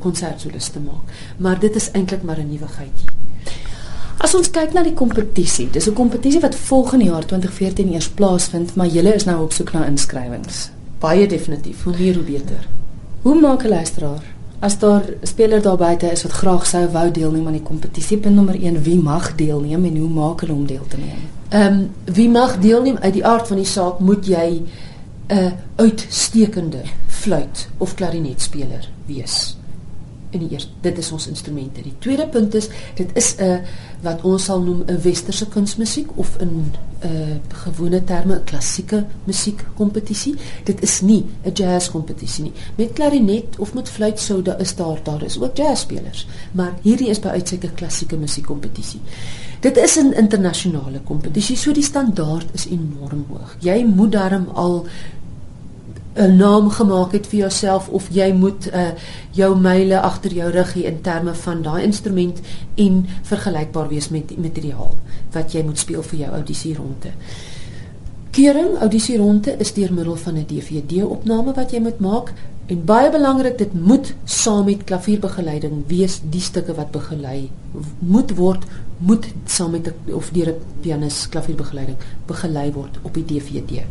konsertsolis 0.00 0.68
te 0.68 0.80
maak. 0.80 1.14
Maar 1.36 1.58
dit 1.58 1.74
is 1.76 1.90
eintlik 1.90 2.22
maar 2.22 2.38
'n 2.38 2.48
nuwigheidjie. 2.48 3.08
As 4.20 4.34
ons 4.34 4.50
kyk 4.52 4.74
na 4.76 4.82
die 4.84 4.94
kompetisie, 4.94 5.68
dis 5.72 5.88
'n 5.88 5.94
kompetisie 5.96 6.40
wat 6.40 6.54
volgende 6.54 7.04
jaar 7.04 7.24
2014 7.26 7.92
eers 7.92 8.08
plaasvind, 8.08 8.74
maar 8.74 8.86
julle 8.86 9.14
is 9.14 9.24
nou 9.24 9.42
op 9.42 9.52
soek 9.52 9.72
na 9.72 9.86
inskrywings. 9.86 10.70
Baie 10.98 11.26
definitief, 11.26 11.82
hoe 11.84 11.94
meer 11.98 12.14
hoe 12.14 12.24
beter. 12.24 12.68
Hoe 13.22 13.40
maak 13.40 13.64
'n 13.64 13.68
luisteraar 13.68 14.22
as 14.58 14.78
daar 14.78 15.02
'n 15.02 15.26
speler 15.26 15.62
daar 15.62 15.76
buite 15.76 16.06
is 16.12 16.22
wat 16.22 16.32
graag 16.32 16.66
sou 16.66 16.88
wou 16.88 17.10
deelneem 17.10 17.46
aan 17.46 17.52
die 17.52 17.62
kompetisie? 17.62 18.18
Punt 18.18 18.34
nommer 18.34 18.62
1, 18.62 18.82
wie 18.82 18.98
mag 18.98 19.34
deelneem 19.34 19.84
en 19.84 19.96
hoe 19.96 20.08
maak 20.08 20.40
hulle 20.40 20.52
om 20.52 20.66
deel 20.66 20.86
te 20.88 20.96
neem? 20.96 21.28
Ehm 21.48 21.80
um, 21.80 21.90
wie 22.04 22.28
mag 22.28 22.58
deelneem 22.58 22.96
uit 22.96 23.12
die 23.12 23.26
aard 23.26 23.46
van 23.46 23.56
die 23.56 23.66
saak 23.66 23.98
moet 23.98 24.26
jy 24.26 24.62
'n 25.28 25.52
uitstekende 25.76 26.82
fluit 27.06 27.68
of 27.78 27.94
klarinetspeler 27.94 28.88
wees 29.06 29.56
in 30.30 30.44
die 30.44 30.50
eerste 30.50 30.70
dit 30.80 30.98
is 30.98 31.12
ons 31.12 31.26
instrumente. 31.26 31.82
Die 31.82 31.94
tweede 31.98 32.26
punt 32.28 32.54
is 32.54 32.68
dit 32.94 33.10
is 33.14 33.34
'n 33.36 33.42
uh, 33.42 33.58
wat 34.02 34.22
ons 34.22 34.44
sal 34.44 34.62
noem 34.62 34.82
'n 34.86 35.00
westerse 35.02 35.46
kunsmusiek 35.48 36.08
of 36.14 36.36
in 36.38 36.48
'n 36.48 36.72
uh, 37.04 37.36
gewone 37.64 38.04
terme 38.04 38.34
'n 38.34 38.44
klassieke 38.44 39.04
musiekkompetisie. 39.24 40.34
Dit 40.64 40.82
is 40.82 41.00
nie 41.00 41.24
'n 41.44 41.52
jazzkompetisie 41.52 42.42
nie. 42.44 42.52
Met 42.76 42.92
klarinet 42.92 43.58
of 43.58 43.74
met 43.74 43.88
fluit 43.88 44.20
sou 44.20 44.42
daar 44.42 44.60
is 44.60 44.74
daar 44.74 45.00
daar 45.02 45.22
is 45.22 45.40
ook 45.40 45.56
jazzspelers, 45.56 46.26
maar 46.52 46.72
hierdie 46.82 47.08
is 47.08 47.20
by 47.20 47.28
uitstek 47.28 47.64
'n 47.64 47.74
klassieke 47.74 48.16
musiekkompetisie. 48.16 49.00
Dit 49.60 49.76
is 49.76 49.96
'n 49.96 50.12
internasionale 50.12 51.00
kompetisie, 51.04 51.56
so 51.56 51.72
die 51.72 51.82
standaard 51.82 52.46
is 52.52 52.66
enorm 52.66 53.24
hoog. 53.28 53.56
Jy 53.58 53.84
moet 53.84 54.12
daarom 54.12 54.48
al 54.54 54.86
'n 56.14 56.36
naam 56.36 56.70
gemaak 56.70 57.12
het 57.12 57.26
vir 57.26 57.38
jouself 57.38 57.88
of 57.88 58.08
jy 58.10 58.32
moet 58.32 58.66
uh 58.66 58.90
jou 59.30 59.58
myle 59.58 60.00
agter 60.00 60.32
jou 60.32 60.50
rug 60.50 60.74
hê 60.74 60.82
in 60.84 61.00
terme 61.00 61.34
van 61.34 61.62
daai 61.62 61.82
instrument 61.82 62.40
en 62.74 63.06
vergelykbaar 63.22 63.88
wees 63.88 64.08
met 64.08 64.28
die 64.28 64.38
materiaal 64.38 64.94
wat 65.32 65.52
jy 65.52 65.62
moet 65.62 65.78
speel 65.78 66.02
vir 66.02 66.18
jou 66.18 66.30
audisie 66.32 66.74
ronde. 66.74 67.12
Kering 68.30 68.78
audisie 68.80 69.18
ronde 69.18 69.54
is 69.58 69.72
deur 69.72 69.92
middel 69.92 70.16
van 70.16 70.34
'n 70.34 70.46
DVD-opname 70.46 71.54
wat 71.54 71.70
jy 71.70 71.80
moet 71.80 72.00
maak 72.00 72.32
en 72.66 72.84
baie 72.84 73.10
belangrik 73.10 73.58
dit 73.58 73.72
moet 73.74 74.14
saam 74.24 74.64
met 74.64 74.84
klavierbegeleiding 74.84 75.84
wees 75.86 76.20
die 76.30 76.40
stukke 76.40 76.74
wat 76.74 76.90
begelei 76.90 77.50
moet 77.98 78.34
word 78.36 78.66
moet 78.98 79.26
saam 79.46 79.70
met 79.70 79.92
of 80.12 80.30
deur 80.30 80.48
'n 80.48 80.60
pianis 80.80 81.28
klavierbegeleiding 81.28 81.96
begelei 82.26 82.72
word 82.72 82.98
op 83.02 83.14
die 83.14 83.24
DVD 83.24 83.82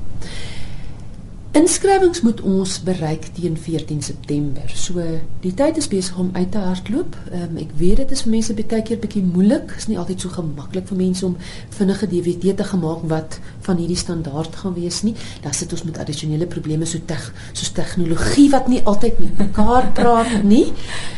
Inskrywings 1.58 2.20
moet 2.22 2.42
ons 2.46 2.76
bereik 2.86 3.24
teen 3.34 3.56
14 3.58 4.04
September. 4.06 4.70
So 4.78 5.02
die 5.42 5.54
tyd 5.58 5.80
is 5.82 5.88
besig 5.90 6.18
om 6.22 6.28
uit 6.36 6.52
te 6.54 6.62
hardloop. 6.62 7.16
Um, 7.34 7.56
ek 7.58 7.72
weet 7.80 8.04
dit 8.04 8.14
is 8.14 8.22
vir 8.22 8.36
mense 8.36 8.54
baie 8.54 8.84
keer 8.86 9.00
bietjie 9.02 9.24
moeilik. 9.26 9.66
Dit 9.72 9.82
is 9.82 9.88
nie 9.90 9.98
altyd 9.98 10.22
so 10.22 10.30
gemaklik 10.36 10.86
vir 10.92 11.00
mense 11.00 11.26
om 11.26 11.40
vinnige 11.74 12.06
DVD 12.12 12.54
te 12.60 12.70
gemaak 12.70 13.02
wat 13.10 13.40
van 13.66 13.82
hierdie 13.82 13.98
standaard 13.98 14.62
gaan 14.62 14.78
wees 14.78 15.02
nie. 15.08 15.16
Dan 15.42 15.58
sit 15.58 15.74
ons 15.74 15.88
met 15.90 15.98
addisionele 15.98 16.46
probleme 16.46 16.86
so 16.86 17.02
teg, 17.10 17.26
soos 17.58 17.74
tegnologie 17.74 18.52
wat 18.54 18.70
nie 18.70 18.86
altyd 18.86 19.18
met 19.26 19.46
mekaar 19.48 19.90
praat 19.98 20.44
nie. 20.46 20.68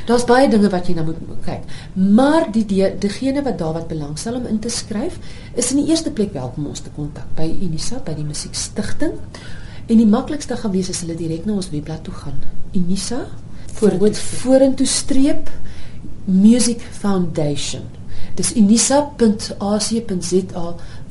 Daar's 0.08 0.24
baie 0.32 0.48
dinge 0.48 0.72
wat 0.72 0.88
jy 0.88 0.96
nou 0.96 1.10
moet 1.12 1.42
kyk. 1.44 1.80
Maar 2.00 2.48
die 2.56 2.64
diegene 2.72 3.44
wat 3.44 3.60
daar 3.60 3.82
wat 3.82 3.92
belangstel 3.92 4.40
om 4.40 4.48
in 4.48 4.64
te 4.64 4.72
skryf, 4.72 5.20
is 5.60 5.76
in 5.76 5.84
die 5.84 5.92
eerste 5.92 6.16
plek 6.16 6.32
welkom 6.40 6.72
ons 6.72 6.88
te 6.88 6.94
kontak 6.96 7.36
by 7.36 7.52
Unisa 7.52 8.00
by 8.00 8.16
die 8.16 8.32
Musiekstigting. 8.32 9.20
En 9.92 10.00
die 10.00 10.08
maklikste 10.08 10.56
gaan 10.56 10.72
wees 10.72 10.88
as 10.90 11.02
hulle 11.04 11.18
direk 11.20 11.44
na 11.46 11.58
ons 11.60 11.68
webblad 11.74 12.06
toe 12.08 12.14
gaan. 12.16 12.38
Unisa 12.78 13.26
voorwoord 13.76 14.20
vorentoe 14.20 14.88
streep 14.88 15.50
Music 16.26 16.80
Foundation. 16.96 17.82
Dis 18.40 18.54
unisa.ac.za 18.56 20.66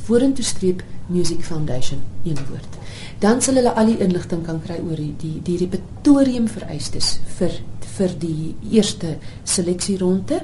vorentoe 0.06 0.44
streep 0.44 0.82
Music 1.10 1.44
Foundation 1.44 2.00
een 2.24 2.38
woord. 2.48 2.78
Dan 3.20 3.42
sal 3.44 3.54
hulle 3.60 3.74
al 3.76 3.92
die 3.92 4.00
inligting 4.00 4.46
kan 4.46 4.62
kry 4.64 4.78
oor 4.80 4.96
die 4.96 5.12
die, 5.20 5.36
die 5.44 5.58
repertorium 5.60 6.48
vereistes 6.48 7.18
vir 7.36 7.52
vir 7.98 8.10
die 8.22 8.54
eerste 8.70 9.18
seleksieronde. 9.44 10.40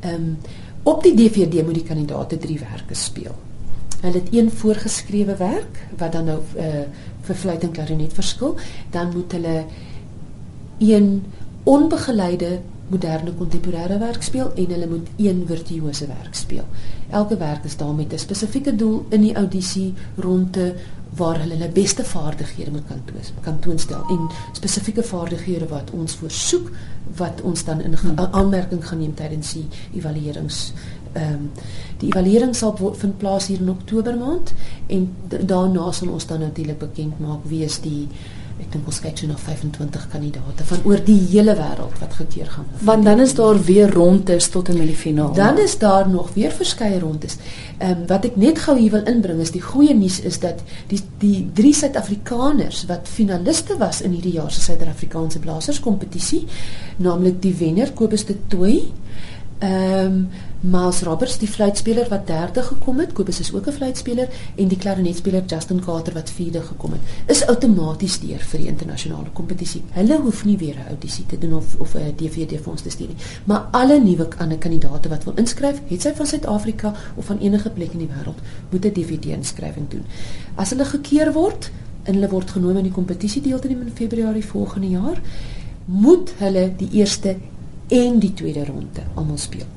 Ehm 0.00 0.14
um, 0.14 0.36
op 0.88 1.02
die 1.04 1.12
DVD 1.12 1.60
moet 1.66 1.76
die 1.76 1.84
kandidaate 1.84 2.38
drie 2.40 2.56
werke 2.58 2.94
speel. 2.96 3.34
Hulle 4.00 4.16
het 4.16 4.30
een 4.32 4.50
voorgeskrewe 4.50 5.36
werk 5.36 5.86
wat 5.98 6.12
dan 6.12 6.24
nou 6.24 6.40
uh 6.56 6.84
vir 7.30 7.38
fluit 7.44 7.64
en 7.66 7.72
klarinet 7.76 8.16
verskil, 8.16 8.58
dan 8.90 9.14
moet 9.14 9.38
hulle 9.38 9.56
een 10.80 11.08
onbegeleide 11.68 12.58
moderne 12.90 13.32
kontemporêre 13.38 13.98
werk 14.02 14.24
speel 14.26 14.48
en 14.58 14.72
hulle 14.74 14.88
moet 14.90 15.10
een 15.16 15.44
virtuose 15.46 16.06
werk 16.10 16.34
speel. 16.34 16.64
Elke 17.10 17.36
werk 17.38 17.64
is 17.64 17.76
daar 17.76 17.94
met 17.94 18.12
'n 18.12 18.18
spesifieke 18.18 18.74
doel 18.76 19.06
in 19.08 19.20
die 19.20 19.34
audisie 19.34 19.94
rondte 20.16 20.74
waar 21.16 21.38
hulle 21.40 21.54
hulle 21.54 21.68
beste 21.68 22.04
vaardighede 22.04 22.70
moet 22.70 22.86
kan 22.86 23.02
toon, 23.04 23.22
kan 23.40 23.58
toonstel 23.58 24.02
en 24.08 24.28
spesifieke 24.52 25.02
vaardighede 25.02 25.68
wat 25.68 25.90
ons 25.90 26.14
voorsoek 26.14 26.70
wat 27.16 27.40
ons 27.40 27.64
dan 27.64 27.80
in 27.80 27.94
hmm. 27.94 28.18
aanmerking 28.18 28.88
geneem 28.88 29.14
tydens 29.14 29.52
die 29.52 29.66
evaluerings 29.94 30.72
ehm 31.12 31.32
um, 31.32 31.50
die 32.00 32.08
evaluering 32.08 32.54
sal 32.56 32.76
vind 32.96 33.18
plaas 33.18 33.46
hier 33.46 33.60
in 33.60 33.68
Oktober 33.68 34.16
maand 34.16 34.52
en 34.86 35.08
daarna 35.28 35.92
sal 35.92 36.08
ons 36.08 36.26
dan 36.26 36.40
natuurlik 36.40 36.78
bekend 36.78 37.18
maak 37.20 37.42
wie 37.44 37.64
is 37.64 37.80
die 37.84 38.06
ek 38.60 38.68
dink 38.74 38.88
ons 38.90 39.00
kyk 39.02 39.16
so 39.18 39.28
na 39.28 39.36
25 39.40 40.06
kandidaate 40.12 40.66
van 40.68 40.82
oor 40.88 41.00
die 41.04 41.18
hele 41.30 41.54
wêreld 41.56 41.96
wat 42.02 42.16
gekeer 42.18 42.48
gaan 42.52 42.66
word. 42.68 42.82
Want 42.88 43.06
dan 43.08 43.22
is 43.24 43.34
daar 43.38 43.60
weer 43.68 43.92
rondes 43.94 44.48
tot 44.52 44.68
en 44.72 44.78
met 44.80 44.90
die 44.90 44.98
finaal. 44.98 45.32
Dan 45.36 45.60
is 45.62 45.76
daar 45.80 46.08
nog 46.08 46.32
weer 46.36 46.52
verskeie 46.52 47.00
rondes. 47.00 47.38
Ehm 47.78 48.02
um, 48.02 48.06
wat 48.10 48.28
ek 48.28 48.36
net 48.40 48.60
gou 48.66 48.76
hier 48.78 48.92
wil 48.96 49.06
inbring 49.08 49.40
is 49.40 49.54
die 49.56 49.64
goeie 49.64 49.94
nuus 49.96 50.20
is 50.28 50.40
dat 50.44 50.60
die 50.92 51.00
die 51.22 51.48
drie 51.56 51.74
Suid-Afrikaners 51.74 52.84
wat 52.90 53.08
finaliste 53.08 53.78
was 53.80 54.02
in 54.04 54.16
hierdie 54.16 54.36
jaar 54.36 54.52
se 54.52 54.60
Suid-Afrikaanse 54.60 55.40
blaserskompetisie, 55.40 56.44
naamlik 56.98 57.40
die 57.42 57.54
wenner 57.56 57.92
Kobus 57.96 58.26
de 58.28 58.36
Tooi, 58.48 58.90
ehm 59.60 60.06
um, 60.06 60.28
Miles 60.60 61.02
Roberts, 61.02 61.38
die 61.40 61.48
fluitspeler 61.48 62.08
wat 62.08 62.26
derde 62.28 62.62
gekom 62.62 62.98
het, 63.00 63.12
Kobus 63.16 63.40
is 63.40 63.52
ook 63.52 63.66
'n 63.66 63.72
fluitspeler 63.72 64.28
en 64.56 64.68
die 64.68 64.76
klarinetspeler 64.78 65.44
Justin 65.46 65.80
Carter 65.84 66.12
wat 66.12 66.30
vierde 66.30 66.62
gekom 66.62 66.92
het, 66.92 67.00
is 67.26 67.46
outomaties 67.46 68.20
deur 68.20 68.38
vir 68.38 68.60
die 68.60 68.68
internasionale 68.68 69.30
kompetisie. 69.32 69.82
Hulle 69.90 70.18
hoef 70.20 70.44
nie 70.44 70.56
weer 70.58 70.74
'n 70.74 70.88
audisie 70.88 71.26
te 71.26 71.38
doen 71.38 71.54
of 71.54 71.76
of 71.78 71.94
'n 71.94 72.14
DVD 72.16 72.60
vir 72.60 72.70
ons 72.70 72.82
te 72.82 72.90
stuur 72.90 73.06
nie. 73.06 73.16
Maar 73.44 73.68
alle 73.70 74.00
nuwe 74.00 74.28
kandidaate 74.58 75.08
wat 75.08 75.24
wil 75.24 75.34
inskryf, 75.36 75.80
het 75.88 76.02
sy 76.02 76.12
van 76.14 76.26
Suid-Afrika 76.26 76.94
of 77.14 77.24
van 77.24 77.38
enige 77.38 77.70
plek 77.70 77.92
in 77.92 77.98
die 77.98 78.08
wêreld, 78.08 78.40
moet 78.70 78.84
'n 78.84 78.92
DVD 78.92 79.24
inskrywing 79.24 79.88
doen. 79.88 80.04
As 80.54 80.70
hulle 80.70 80.84
gekeer 80.84 81.32
word 81.32 81.70
en 82.02 82.14
hulle 82.14 82.28
word 82.28 82.50
genooi 82.50 82.76
in 82.76 82.82
die 82.82 82.92
kompetisie 82.92 83.42
deel 83.42 83.58
te 83.58 83.68
neem 83.68 83.80
in 83.80 83.92
Februarie 83.94 84.44
volgende 84.44 84.88
jaar, 84.88 85.20
moet 85.84 86.32
hulle 86.38 86.72
die 86.76 86.88
eerste 86.92 87.36
en 87.90 88.18
die 88.22 88.32
tweede 88.34 88.64
ronde 88.64 89.04
almal 89.14 89.38
speel. 89.38 89.68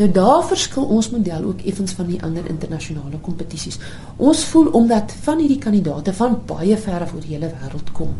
Nou 0.00 0.10
daar 0.12 0.44
verskil 0.48 0.86
ons 0.96 1.10
model 1.10 1.44
ook 1.44 1.60
effens 1.68 1.92
van 1.92 2.06
die 2.08 2.22
ander 2.22 2.46
internasionale 2.48 3.18
kompetisies. 3.20 3.78
Ons 4.16 4.44
voel 4.44 4.70
omdat 4.76 5.12
van 5.22 5.38
hierdie 5.38 5.58
kandidaate 5.58 6.14
van 6.16 6.38
baie 6.46 6.76
ver 6.76 7.04
af 7.04 7.12
oor 7.14 7.20
die 7.20 7.34
hele 7.34 7.50
wêreld 7.52 7.92
kom, 7.92 8.14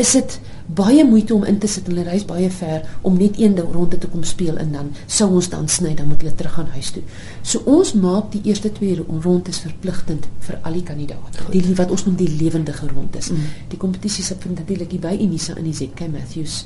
is 0.00 0.12
dit 0.16 0.36
baie 0.70 1.02
moeite 1.04 1.34
om 1.34 1.44
in 1.44 1.58
te 1.58 1.68
sit 1.68 1.88
en 1.88 1.92
hulle 1.92 2.06
reis 2.06 2.24
baie 2.24 2.48
ver 2.54 2.84
om 3.06 3.16
net 3.18 3.38
een 3.40 3.56
ronde 3.58 3.98
te 3.98 4.08
kom 4.08 4.22
speel 4.24 4.56
en 4.62 4.70
dan 4.72 4.92
sou 5.06 5.26
ons 5.40 5.48
dan 5.50 5.66
sny 5.68 5.96
dan 5.98 6.08
moet 6.08 6.22
hulle 6.22 6.34
terug 6.38 6.54
gaan 6.56 6.70
huis 6.76 6.92
toe. 6.94 7.02
So 7.42 7.62
ons 7.66 7.92
maak 7.98 8.30
die 8.34 8.42
eerste 8.46 8.70
twee 8.72 8.94
rondes 9.24 9.58
verpligtend 9.64 10.28
vir 10.46 10.60
al 10.62 10.78
die 10.78 10.84
kandidaate. 10.86 11.48
Die 11.50 11.74
wat 11.74 11.90
ons 11.90 12.06
noem 12.06 12.16
die 12.20 12.30
lewendige 12.30 12.88
rondes. 12.94 13.32
Mm. 13.34 13.50
Die 13.72 13.80
kompetisie 13.82 14.24
se 14.24 14.38
vind 14.38 14.62
natuurlik 14.62 14.94
by 15.02 15.16
Unisa 15.18 15.56
in 15.58 15.66
die 15.68 15.74
ZK 15.74 16.06
Matthews 16.12 16.64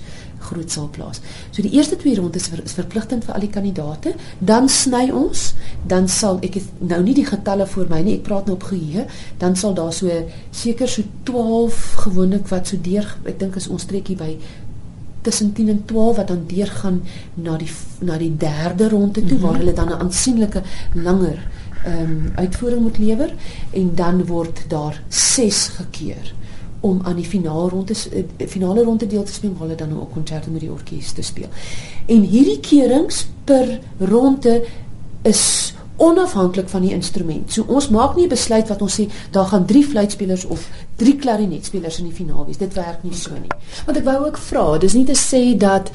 groot 0.48 0.70
saal 0.70 0.88
plaas. 0.92 1.20
So 1.50 1.62
die 1.62 1.72
eerste 1.76 1.96
twee 2.00 2.16
rondes 2.18 2.48
ver, 2.52 2.62
is 2.64 2.76
verpligtend 2.76 3.24
vir 3.26 3.34
al 3.34 3.46
die 3.46 3.52
kandidaate, 3.54 4.14
dan 4.38 4.68
sny 4.68 5.08
ons, 5.14 5.52
dan 5.86 6.08
sal 6.08 6.40
ek 6.46 6.60
nou 6.78 7.00
nie 7.02 7.14
die 7.14 7.26
getalle 7.28 7.66
voor 7.66 7.88
my 7.92 8.02
nie, 8.02 8.18
ek 8.18 8.26
praat 8.28 8.50
nou 8.50 8.56
op 8.58 8.68
geheue, 8.70 9.06
dan 9.42 9.56
sal 9.56 9.74
daar 9.74 9.92
so 9.92 10.10
seker 10.54 10.90
so 10.90 11.02
12 11.24 11.80
gewoonlik 12.04 12.48
wat 12.52 12.70
so 12.70 12.80
deur 12.80 13.08
ek 13.24 13.38
dink 13.40 13.56
is 13.60 13.68
ons 13.68 13.82
streekie 13.86 14.16
by 14.18 14.34
tussen 15.24 15.52
10 15.56 15.68
en 15.68 15.84
12 15.88 16.16
wat 16.16 16.28
dan 16.28 16.44
deurgaan 16.46 17.02
na 17.34 17.56
die 17.56 17.70
na 18.04 18.18
die 18.20 18.32
derde 18.36 18.88
ronde 18.92 19.20
toe 19.20 19.22
mm 19.22 19.28
-hmm. 19.30 19.46
waar 19.46 19.56
hulle 19.56 19.72
dan 19.72 19.88
'n 19.88 20.00
aansienlike 20.04 20.62
langer 20.92 21.38
ehm 21.84 22.00
um, 22.00 22.32
uitvoering 22.34 22.82
moet 22.82 22.98
lewer. 22.98 23.34
En 23.70 23.94
dan 23.94 24.26
word 24.26 24.64
daar 24.68 25.02
6 25.08 25.68
gekeer 25.68 26.34
om 26.84 27.00
aan 27.02 27.16
die 27.16 27.24
finale 27.24 27.68
ronde 27.68 27.94
uh, 28.12 28.48
finale 28.48 28.82
ronde 28.84 29.06
deel 29.06 29.22
te 29.22 29.32
waar 29.52 29.68
hulle 29.68 29.74
dan 29.74 30.00
ook 30.00 30.12
konserte 30.12 30.50
met 30.50 30.60
die 30.60 30.72
orkes 30.72 31.12
te 31.12 31.22
speel. 31.22 31.48
En 32.06 32.26
hierdie 32.28 32.60
keurings 32.60 33.26
per 33.44 33.80
ronde 33.98 34.64
is 35.22 35.73
onafhanklik 35.96 36.68
van 36.68 36.82
die 36.82 36.92
instrument. 36.92 37.52
So 37.52 37.64
ons 37.66 37.88
maak 37.88 38.16
nie 38.16 38.24
'n 38.24 38.28
besluit 38.28 38.68
wat 38.68 38.82
ons 38.82 39.00
sê 39.00 39.08
daar 39.30 39.44
gaan 39.44 39.64
3 39.66 39.84
fluitspelers 39.84 40.44
of 40.44 40.68
3 40.96 41.16
klarinetspelers 41.16 41.98
in 41.98 42.04
die 42.04 42.14
finaal 42.14 42.44
wees. 42.46 42.56
Dit 42.56 42.74
werk 42.74 43.02
nie 43.02 43.14
so 43.14 43.30
nie. 43.30 43.50
Want 43.86 43.98
ek 43.98 44.04
wou 44.04 44.26
ook 44.26 44.38
vra, 44.38 44.78
dis 44.78 44.92
nie 44.92 45.04
te 45.04 45.14
sê 45.14 45.56
dat 45.58 45.90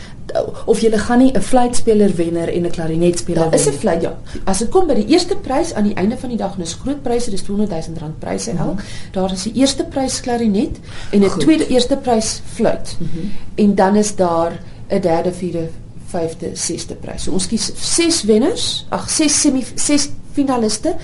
of 0.66 0.80
jy 0.80 0.98
gaan 0.98 1.20
nie 1.20 1.32
'n 1.34 1.42
fluitspeler 1.42 2.16
wenner 2.16 2.50
en 2.54 2.66
'n 2.66 2.72
klarinetspeler 2.72 3.50
wen. 3.50 3.60
Is 3.60 3.68
'n 3.68 3.72
fluit 3.72 4.02
ja. 4.02 4.18
As 4.44 4.60
dit 4.60 4.70
kom 4.70 4.88
by 4.88 4.94
die 4.94 5.08
eerste 5.08 5.36
prys 5.36 5.74
aan 5.74 5.84
die 5.84 5.96
einde 5.96 6.18
van 6.18 6.30
die 6.30 6.38
dag 6.38 6.56
en 6.56 6.62
is 6.62 6.74
groot 6.74 7.02
pryse, 7.02 7.30
dis 7.30 7.42
200 7.42 7.88
000 7.88 8.00
rand 8.00 8.20
pryse 8.20 8.52
elk. 8.52 8.60
Mm 8.60 8.78
-hmm. 8.78 9.12
Daar 9.12 9.32
is 9.32 9.44
die 9.44 9.54
eerste 9.54 9.84
prys 9.84 10.22
klarinet 10.22 10.80
en 11.12 11.24
'n 11.24 11.40
tweede 11.40 11.68
eerste 11.68 11.98
prys 11.98 12.42
fluit. 12.46 12.96
Mm 13.00 13.10
-hmm. 13.14 13.32
En 13.56 13.76
dan 13.76 13.96
is 13.96 14.16
daar 14.16 14.60
'n 14.88 15.02
derde, 15.02 15.34
vierde 15.34 15.70
vyfde, 16.10 16.52
sesde 16.54 16.96
prys. 16.96 17.24
So 17.24 17.32
ons 17.38 17.48
kies 17.48 17.72
ses 17.76 18.24
wenners, 18.30 18.86
ag 18.90 19.10
ses 19.10 19.42
semi 19.42 19.64
ses 19.76 20.10
finaliste, 20.34 20.96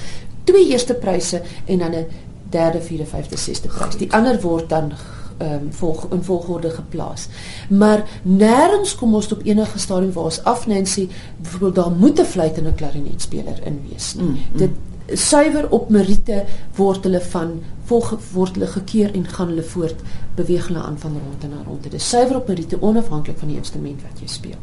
twee 0.44 0.70
eerste 0.72 0.94
pryse 0.94 1.42
en 1.66 1.78
dan 1.78 1.96
'n 1.96 2.06
derde, 2.50 2.82
vierde, 2.82 3.06
vyfde, 3.06 3.38
sesde 3.38 3.68
prys. 3.68 3.98
Die 3.98 4.14
ander 4.14 4.42
word 4.42 4.70
dan 4.70 4.94
ehm 5.38 5.54
um, 5.54 5.74
volg 5.74 6.08
in 6.12 6.24
volgorde 6.24 6.70
geplaas. 6.70 7.28
Maar 7.70 8.06
nêrens 8.24 8.96
kom 8.96 9.16
ons 9.16 9.32
op 9.32 9.42
enige 9.44 9.80
stadium 9.80 10.12
waar 10.12 10.24
ons 10.24 10.44
afnê 10.44 10.78
en 10.80 10.88
sê 10.88 11.08
byvoorbeeld 11.38 11.76
daar 11.76 11.92
moet 11.92 12.20
'n 12.20 12.26
fluit 12.26 12.58
en 12.58 12.68
'n 12.68 12.76
klarinetspeler 12.76 13.60
in 13.64 13.82
wees. 13.90 14.14
Mm, 14.16 14.24
mm. 14.24 14.38
Dit 14.58 14.70
suiwer 15.14 15.70
op 15.70 15.90
meriete 15.90 16.44
word 16.76 17.04
hulle 17.04 17.22
van 17.22 17.62
volg 17.86 18.14
word 18.34 18.58
hulle 18.58 18.68
gekeer 18.68 19.14
en 19.14 19.26
gaan 19.30 19.52
hulle 19.54 19.64
voort 19.64 20.02
beweeg 20.36 20.68
hulle 20.68 20.82
aan 20.82 20.98
van 21.00 21.12
rond 21.12 21.44
en 21.44 21.50
na 21.50 21.64
rond. 21.68 21.84
Dit 21.84 21.94
is 21.94 22.10
suiwer 22.10 22.36
op 22.36 22.48
meriete 22.48 22.82
onafhanklik 22.82 23.38
van 23.38 23.48
die 23.48 23.58
instrument 23.58 24.02
wat 24.02 24.22
jy 24.22 24.28
speel. 24.28 24.58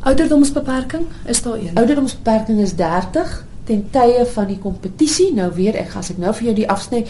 Ouderdomsbeperking 0.00 1.06
is 1.26 1.42
daar 1.42 1.58
een. 1.58 1.74
Ouderdomsbeperking 1.74 2.60
is 2.60 2.74
30 2.74 3.44
ten 3.64 3.84
tye 3.90 4.24
van 4.32 4.46
die 4.46 4.58
kompetisie. 4.58 5.32
Nou 5.34 5.50
weer 5.54 5.76
ek 5.78 5.94
as 5.98 6.10
ek 6.14 6.18
nou 6.22 6.32
vir 6.38 6.50
jou 6.50 6.54
die 6.62 6.68
afsny 6.70 7.04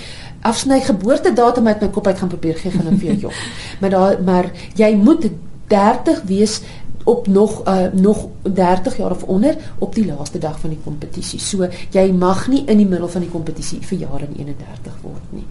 afsny 0.49 0.81
geboortedatum 0.85 1.69
uit 1.69 1.85
my 1.85 1.89
kop 1.95 2.07
uit 2.07 2.19
gaan 2.19 2.33
probeer 2.33 2.59
gee 2.59 2.73
gaan 2.75 2.99
vir 2.99 3.13
jou 3.13 3.19
jong. 3.29 3.39
maar 3.81 3.91
daar 3.91 4.23
maar 4.25 4.51
jy 4.77 4.95
moet 4.97 5.31
30 5.71 6.23
wees 6.27 6.61
op 7.05 7.27
nog 7.27 7.67
uh, 7.69 7.87
nog 7.93 8.27
30 8.43 8.97
jaar 8.97 9.11
of 9.11 9.23
onder 9.23 9.57
op 9.79 9.95
die 9.95 10.07
laaste 10.07 10.39
dag 10.39 10.61
van 10.61 10.71
die 10.71 10.81
kompetisie. 10.85 11.41
So 11.41 11.69
jy 11.91 12.13
mag 12.13 12.49
nie 12.49 12.65
in 12.67 12.77
die 12.77 12.87
middel 12.87 13.09
van 13.09 13.21
die 13.21 13.31
kompetisie 13.31 13.81
vir 13.81 13.99
jare 13.99 14.29
31 14.37 15.03
word 15.03 15.33
nie. 15.37 15.47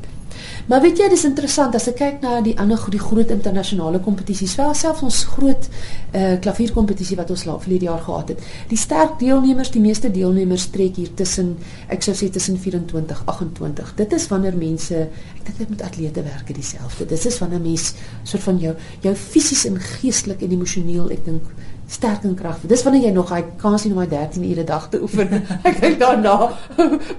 Maar 0.68 0.82
weet 0.82 1.00
jy, 1.02 1.10
dis 1.10 1.26
interessant 1.26 1.76
as 1.76 1.88
ek 1.92 1.98
kyk 2.02 2.22
na 2.22 2.40
die 2.46 2.56
ander 2.60 2.82
die 2.92 3.02
groot 3.02 3.32
internasionale 3.34 4.00
kompetisies, 4.06 4.56
wel 4.60 4.74
selfs 4.78 5.06
ons 5.06 5.24
groot 5.36 5.70
uh 6.14 6.36
klavierkompetisie 6.42 7.18
wat 7.20 7.30
ons 7.34 7.46
laat 7.46 7.64
verlede 7.64 7.86
jaar 7.90 8.02
gehad 8.02 8.34
het. 8.34 8.44
Die 8.70 8.78
sterk 8.78 9.18
deelnemers, 9.20 9.72
die 9.74 9.82
meeste 9.84 10.12
deelnemers 10.12 10.70
trek 10.74 10.98
hier 10.98 11.12
tussen 11.16 11.56
ek 11.90 12.06
sou 12.06 12.16
sê 12.18 12.30
tussen 12.34 12.58
24 12.58 13.24
28. 13.26 13.94
Dit 14.00 14.14
is 14.18 14.28
wanneer 14.32 14.58
mense 14.58 15.04
ek 15.06 15.44
dink 15.46 15.58
dit 15.60 15.74
met 15.76 15.84
atlete 15.86 16.24
werk 16.26 16.54
dieselfde. 16.56 17.06
Dit 17.10 17.26
is 17.26 17.40
wanneer 17.42 17.62
mens 17.62 17.94
soort 18.24 18.44
van 18.44 18.62
jou 18.62 18.76
jou 19.06 19.16
fisies 19.16 19.66
en 19.70 19.80
geestelik 19.80 20.42
en 20.46 20.56
emosioneel 20.58 21.12
ek 21.14 21.26
dink 21.26 21.54
sterk 21.90 22.24
en 22.24 22.36
kragtig. 22.38 22.70
Dis 22.70 22.84
wanneer 22.86 23.08
jy 23.08 23.12
nog 23.16 23.32
hy 23.34 23.40
kans 23.58 23.82
sien 23.82 23.96
om 23.96 24.00
my 24.02 24.06
13 24.10 24.44
ure 24.46 24.64
dag 24.64 24.86
te 24.94 25.00
oefen. 25.02 25.32
ek 25.70 25.80
kyk 25.80 25.98
daarna 26.02 26.36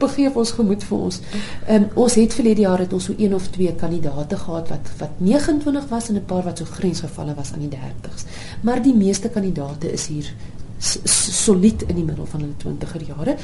begeef 0.02 0.38
ons 0.38 0.52
gemoed 0.58 0.86
vir 0.86 0.98
ons. 1.08 1.18
Ehm 1.66 1.88
um, 1.88 1.88
ons 2.04 2.18
het 2.20 2.36
verlede 2.38 2.64
jaar 2.66 2.84
het 2.84 2.94
ons 2.94 3.08
so 3.10 3.16
een 3.18 3.34
of 3.34 3.48
twee 3.56 3.74
kandidate 3.82 4.38
gehad 4.44 4.70
wat 4.70 4.92
wat 5.02 5.18
29 5.18 5.90
was 5.90 6.08
en 6.08 6.20
'n 6.20 6.24
paar 6.24 6.46
wat 6.46 6.62
so 6.62 6.64
grensgevalle 6.78 7.34
was 7.34 7.52
aan 7.52 7.66
die 7.66 7.72
30s. 7.74 8.26
Maar 8.62 8.82
die 8.82 8.94
meeste 8.94 9.28
kandidate 9.28 9.92
is 9.92 10.06
hier 10.06 10.32
solied 10.78 11.82
in 11.82 11.94
die 11.94 12.04
middel 12.04 12.26
van 12.26 12.40
hulle 12.40 12.56
20er 12.62 13.06
jare. 13.06 13.36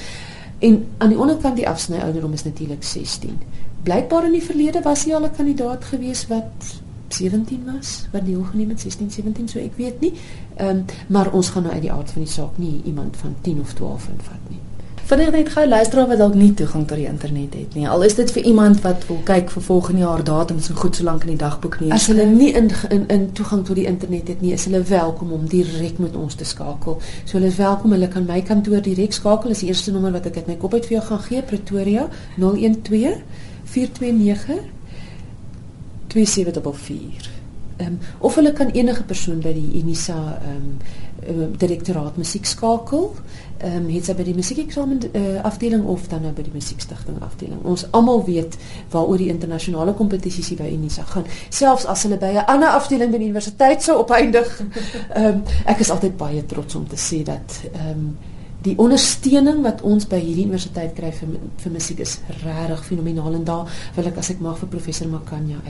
En 0.58 0.86
aan 0.98 1.08
die 1.08 1.18
onderkant 1.18 1.56
die 1.56 1.68
afsny 1.68 1.98
ouderdom 1.98 2.32
is 2.32 2.44
natuurlik 2.44 2.82
16. 2.84 3.38
Blykbaar 3.82 4.24
in 4.24 4.32
die 4.32 4.42
verlede 4.42 4.80
was 4.82 5.04
hy 5.04 5.12
al 5.14 5.26
'n 5.26 5.36
kandidaat 5.36 5.84
gewees 5.84 6.26
wat 6.26 6.80
17 7.14 7.64
was 7.72 8.06
wat 8.12 8.24
deelgeneem 8.24 8.68
het 8.68 8.80
16 8.80 9.10
17 9.10 9.48
so 9.48 9.58
ek 9.58 9.76
weet 9.76 10.00
nie. 10.00 10.12
Ehm 10.56 10.68
um, 10.68 10.84
maar 11.08 11.32
ons 11.32 11.48
gaan 11.48 11.62
nou 11.62 11.74
uit 11.74 11.82
die 11.82 11.92
aard 11.92 12.10
van 12.10 12.22
die 12.22 12.30
saak 12.30 12.58
nie 12.58 12.80
iemand 12.84 13.16
van 13.16 13.36
10 13.40 13.60
of 13.60 13.72
12 13.72 14.08
invat 14.08 14.48
nie. 14.48 14.60
Vinnig 15.06 15.30
net 15.30 15.48
gou 15.54 15.62
luisteraar 15.68 16.08
wat 16.10 16.18
dalk 16.18 16.32
nie 16.34 16.54
toegang 16.58 16.82
tot 16.90 16.98
die 16.98 17.06
internet 17.06 17.52
het 17.54 17.74
nie. 17.78 17.84
Al 17.86 18.02
is 18.02 18.16
dit 18.18 18.30
vir 18.34 18.42
iemand 18.50 18.80
wat 18.82 19.04
wil 19.06 19.20
kyk 19.28 19.52
vir 19.54 19.62
volgende 19.62 20.02
jaar 20.02 20.24
datums 20.26 20.66
en 20.68 20.80
goed 20.80 20.98
so 20.98 21.06
lank 21.06 21.22
in 21.22 21.30
die 21.36 21.38
dagboek 21.44 21.76
nie. 21.78 21.92
As 21.94 22.08
hulle 22.10 22.26
nie 22.26 22.50
in 22.58 22.72
in 22.90 23.04
in 23.14 23.28
toegang 23.38 23.62
tot 23.68 23.78
die 23.78 23.86
internet 23.86 24.34
het 24.34 24.42
nie, 24.42 24.50
is 24.56 24.66
hulle 24.66 24.82
welkom 24.82 25.30
om 25.32 25.46
direk 25.46 26.00
met 26.02 26.16
ons 26.18 26.34
te 26.34 26.44
skakel. 26.44 26.98
So 27.24 27.38
hulle 27.38 27.52
is 27.54 27.60
welkom, 27.62 27.94
hulle 27.94 28.08
kan 28.08 28.26
my 28.26 28.42
kantoor 28.42 28.82
direk 28.82 29.14
skakel. 29.14 29.54
Dis 29.54 29.62
die 29.62 29.70
eerste 29.70 29.94
nommer 29.94 30.16
wat 30.18 30.26
ek 30.26 30.40
uit 30.40 30.50
my 30.50 30.56
kop 30.56 30.74
uit 30.74 30.90
vir 30.90 30.98
jou 30.98 31.04
gaan 31.12 31.22
gee, 31.28 31.42
Pretoria 31.52 32.08
012 32.34 33.22
429 33.76 34.75
2744. 36.16 37.34
Ehm 37.76 37.88
um, 37.88 37.98
of 38.18 38.34
hulle 38.34 38.52
kan 38.52 38.70
enige 38.70 39.02
persoon 39.04 39.40
by 39.44 39.52
die 39.52 39.82
Unisa 39.82 40.38
ehm 40.42 40.78
um, 41.40 41.56
direktoraat 41.58 42.16
musiek 42.16 42.46
skakel. 42.46 43.10
Ehm 43.58 43.76
um, 43.76 43.88
het 43.92 44.04
sy 44.08 44.14
by 44.16 44.24
die 44.24 44.34
musiekeksamen 44.34 45.02
uh, 45.12 45.42
afdeling 45.44 45.84
of 45.84 46.06
dan 46.08 46.22
nou 46.24 46.32
by 46.32 46.44
die 46.46 46.54
musiekstigting 46.54 47.18
afdeling. 47.20 47.60
Ons 47.64 47.84
almal 47.90 48.24
weet 48.24 48.56
waaroor 48.90 49.20
die 49.20 49.28
internasionale 49.32 49.92
kompetisies 49.94 50.54
by 50.56 50.70
Unisa 50.72 51.04
gaan. 51.10 51.28
Selfs 51.48 51.84
as 51.84 52.06
hulle 52.08 52.16
by 52.18 52.32
'n 52.32 52.46
ander 52.46 52.68
afdeling 52.68 53.12
by 53.12 53.18
die 53.18 53.28
universiteit 53.28 53.82
sou 53.82 53.98
opeindig. 54.00 54.48
Ehm 55.20 55.26
um, 55.26 55.42
ek 55.64 55.84
is 55.84 55.90
altyd 55.90 56.16
baie 56.16 56.46
trots 56.46 56.74
om 56.74 56.88
te 56.88 56.96
sê 56.96 57.22
dat 57.22 57.60
ehm 57.72 57.90
um, 57.90 58.16
die 58.66 58.74
ondersteuning 58.82 59.60
wat 59.64 59.82
ons 59.86 60.08
by 60.10 60.18
hierdie 60.18 60.46
universiteit 60.48 60.94
kry 60.96 61.12
vir 61.14 61.34
vir 61.62 61.72
musiek 61.74 62.00
is 62.02 62.16
regtig 62.42 62.82
fenomenaal 62.88 63.38
en 63.38 63.44
daar 63.46 63.80
wil 63.96 64.08
ek 64.10 64.18
as 64.22 64.30
ek 64.34 64.42
mag 64.42 64.58
vir 64.60 64.70
professor 64.72 65.10
Makanya 65.10 65.60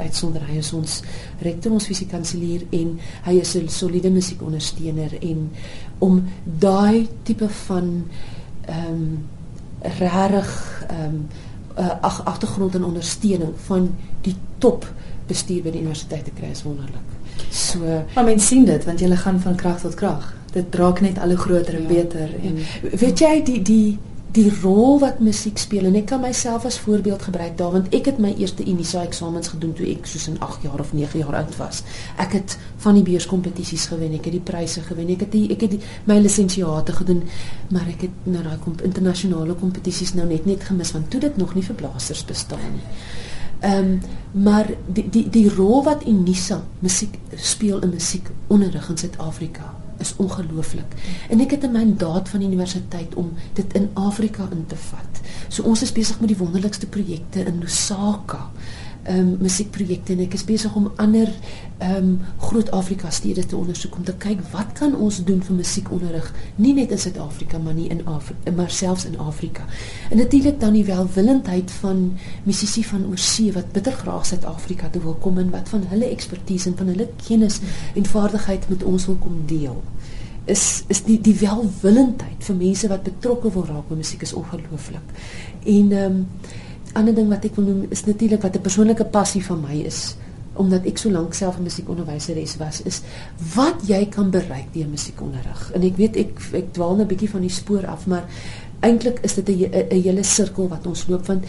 uitsonder 0.00 0.46
hy 0.48 0.60
is 0.62 0.72
ons 0.76 1.00
rektor 1.44 1.74
ons 1.76 1.88
fisiekanselier 1.90 2.66
en 2.80 2.94
hy 3.28 3.34
is 3.40 3.56
'n 3.56 3.68
soliede 3.68 4.10
musiekondersteuner 4.10 5.18
en 5.20 5.50
om 5.98 6.22
daai 6.44 7.08
tipe 7.24 7.48
van 7.66 8.04
ehm 8.68 8.92
um, 8.92 9.24
regtig 10.00 10.48
ehm 10.88 11.04
um, 11.04 11.28
uh, 11.78 12.24
agtergrond 12.24 12.74
en 12.74 12.84
ondersteuning 12.84 13.52
van 13.66 13.94
die 14.22 14.36
top 14.58 14.86
bestuur 15.26 15.62
by 15.62 15.70
die 15.70 15.82
universiteit 15.82 16.24
te 16.24 16.30
kry 16.30 16.50
is 16.50 16.62
wonderlik. 16.62 17.14
So, 17.50 18.04
maar 18.14 18.24
mens 18.24 18.46
sien 18.46 18.64
dit 18.64 18.84
want 18.84 19.00
jy 19.00 19.16
gaan 19.16 19.40
van 19.40 19.56
krag 19.56 19.80
tot 19.80 19.94
krag 19.94 20.32
dit 20.56 20.80
raak 20.80 21.00
net 21.04 21.20
al 21.20 21.34
hoe 21.34 21.44
groter 21.44 21.78
en 21.78 21.86
ja, 21.86 21.88
beter 21.88 22.34
en 22.42 22.60
ja. 22.60 22.96
weet 22.96 23.24
jy 23.24 23.32
die 23.44 23.62
die 23.62 23.88
die 24.36 24.50
rol 24.60 24.98
wat 25.00 25.20
musiek 25.24 25.56
speel 25.60 25.86
en 25.88 25.94
ek 25.96 26.10
kan 26.10 26.20
myself 26.20 26.66
as 26.68 26.76
voorbeeld 26.84 27.22
gebruik 27.28 27.54
daar 27.56 27.72
want 27.72 27.92
ek 27.96 28.10
het 28.10 28.18
my 28.20 28.34
eerste 28.36 28.66
Unisa 28.68 29.00
eksamens 29.06 29.48
gedoen 29.52 29.72
toe 29.78 29.86
ek 29.88 30.08
soos 30.10 30.26
in 30.28 30.36
8 30.44 30.66
jaar 30.66 30.82
of 30.82 30.92
9 30.92 31.22
jaar 31.22 31.38
oud 31.40 31.54
was. 31.56 31.82
Ek 32.20 32.36
het 32.36 32.56
van 32.84 32.98
die 32.98 33.04
beurskompetisies 33.06 33.86
gewen, 33.92 34.12
ek 34.18 34.28
het 34.28 34.36
die 34.36 34.42
pryse 34.50 34.82
gewen, 34.84 35.12
ek 35.14 35.24
het 35.24 35.32
die, 35.32 35.46
ek 35.54 35.64
het 35.64 35.76
die, 35.76 35.80
my 36.10 36.18
lisensiate 36.20 36.96
gedoen, 36.98 37.22
maar 37.72 37.88
ek 37.92 38.04
het 38.08 38.28
nou 38.28 38.44
daai 38.44 38.58
kom, 38.64 38.76
internasionale 38.84 39.56
kompetisies 39.56 40.12
nou 40.18 40.28
net 40.28 40.44
net 40.48 40.68
gemis 40.68 40.92
want 40.96 41.08
toe 41.12 41.22
dit 41.24 41.40
nog 41.40 41.56
nie 41.56 41.64
vir 41.64 41.80
blassers 41.80 42.24
bestaan 42.28 42.68
nie. 42.74 42.84
Ehm 43.64 43.96
um, 43.96 43.98
maar 44.36 44.68
die 44.92 45.06
die 45.08 45.24
die 45.32 45.48
rol 45.48 45.80
wat 45.86 46.04
Unisa 46.04 46.60
musiek 46.84 47.16
speel 47.40 47.80
in 47.80 47.94
musiek 47.96 48.28
onderrig 48.52 48.90
in 48.92 48.98
Suid-Afrika 49.00 49.72
is 49.98 50.14
ongelooflik. 50.16 50.94
En 51.28 51.40
ek 51.40 51.50
het 51.50 51.62
'n 51.62 51.72
mandaat 51.72 52.28
van 52.28 52.38
die 52.40 52.48
universiteit 52.48 53.14
om 53.14 53.32
dit 53.52 53.72
in 53.72 53.90
Afrika 53.94 54.48
in 54.50 54.66
te 54.66 54.76
vat. 54.76 55.20
So 55.48 55.62
ons 55.62 55.82
is 55.82 55.92
besig 55.92 56.20
met 56.20 56.28
die 56.28 56.36
wonderlikste 56.36 56.86
projekte 56.86 57.44
in 57.44 57.58
Lusaka. 57.58 58.50
Um, 59.06 59.36
musiekprojekte 59.38 60.16
en 60.16 60.24
ek 60.24 60.32
is 60.34 60.42
besig 60.42 60.72
om 60.74 60.88
ander 60.98 61.28
um, 61.84 62.08
groot 62.42 62.72
Afrika 62.74 63.10
stede 63.14 63.44
te 63.46 63.54
ondersoek 63.54 64.00
om 64.00 64.06
te 64.08 64.14
kyk 64.18 64.40
wat 64.50 64.72
kan 64.80 64.96
ons 64.98 65.20
doen 65.28 65.38
vir 65.46 65.54
musiekonderrig 65.60 66.26
nie 66.58 66.72
net 66.74 66.90
in 66.90 66.98
Suid-Afrika 66.98 67.60
maar 67.62 67.76
nie 67.76 67.86
in 67.92 68.02
Afrika 68.10 68.50
maar 68.56 68.72
selfs 68.74 69.06
in 69.06 69.14
Afrika. 69.22 69.62
En 70.10 70.18
natuurlik 70.18 70.58
dan 70.60 70.74
die 70.74 70.84
welwillendheid 70.88 71.70
van 71.84 72.02
musisi 72.48 72.82
van 72.88 73.06
oorsee 73.12 73.54
wat 73.54 73.70
bitter 73.76 73.94
graag 73.94 74.26
Suid-Afrika 74.26 74.90
toe 74.90 75.04
wil 75.06 75.18
kom 75.22 75.38
en 75.38 75.54
wat 75.54 75.70
van 75.70 75.86
hulle 75.92 76.10
ekspertise 76.10 76.72
en 76.72 76.78
van 76.82 76.90
hulle 76.90 77.06
kennis 77.28 77.60
en 77.94 78.10
vaardigheid 78.16 78.66
met 78.74 78.82
ons 78.82 79.06
wil 79.06 79.22
kom 79.22 79.44
deel 79.46 79.78
is 80.50 80.84
is 80.90 81.02
die 81.06 81.20
die 81.22 81.34
welwillendheid 81.40 82.44
vir 82.48 82.58
mense 82.58 82.90
wat 82.90 83.06
betrokke 83.06 83.50
wil 83.54 83.66
raak 83.66 83.88
by 83.88 83.98
musiek 83.98 84.22
is 84.26 84.34
ongelooflik. 84.34 85.18
En 85.62 85.92
ehm 85.92 86.04
um, 86.04 86.24
ander 86.98 87.14
ding 87.14 87.28
wat 87.32 87.44
ek 87.44 87.58
wil 87.58 87.68
noem 87.68 87.86
is 87.94 88.04
natuurlik 88.06 88.42
wat 88.42 88.56
'n 88.56 88.64
persoonlike 88.64 89.04
passie 89.04 89.44
van 89.44 89.60
my 89.60 89.82
is 89.84 90.16
omdat 90.56 90.86
ek 90.88 90.98
so 90.98 91.10
lank 91.10 91.34
self 91.34 91.58
'n 91.58 91.62
musiekonderwyseres 91.68 92.56
was 92.56 92.82
is 92.82 93.02
wat 93.54 93.86
jy 93.86 94.06
kan 94.06 94.30
bereik 94.30 94.72
deur 94.72 94.88
musiekonderrig. 94.88 95.70
En 95.74 95.82
ek 95.82 95.96
weet 95.96 96.16
ek 96.16 96.32
ek 96.52 96.72
dwaal 96.72 96.96
'n 96.96 97.06
bietjie 97.06 97.30
van 97.30 97.40
die 97.40 97.50
spoor 97.50 97.86
af, 97.86 98.06
maar 98.06 98.24
eintlik 98.80 99.18
is 99.22 99.34
dit 99.34 99.48
'n 99.48 100.02
hele 100.02 100.22
sirkel 100.22 100.68
wat 100.68 100.86
ons 100.86 101.06
loop 101.06 101.24
van 101.24 101.42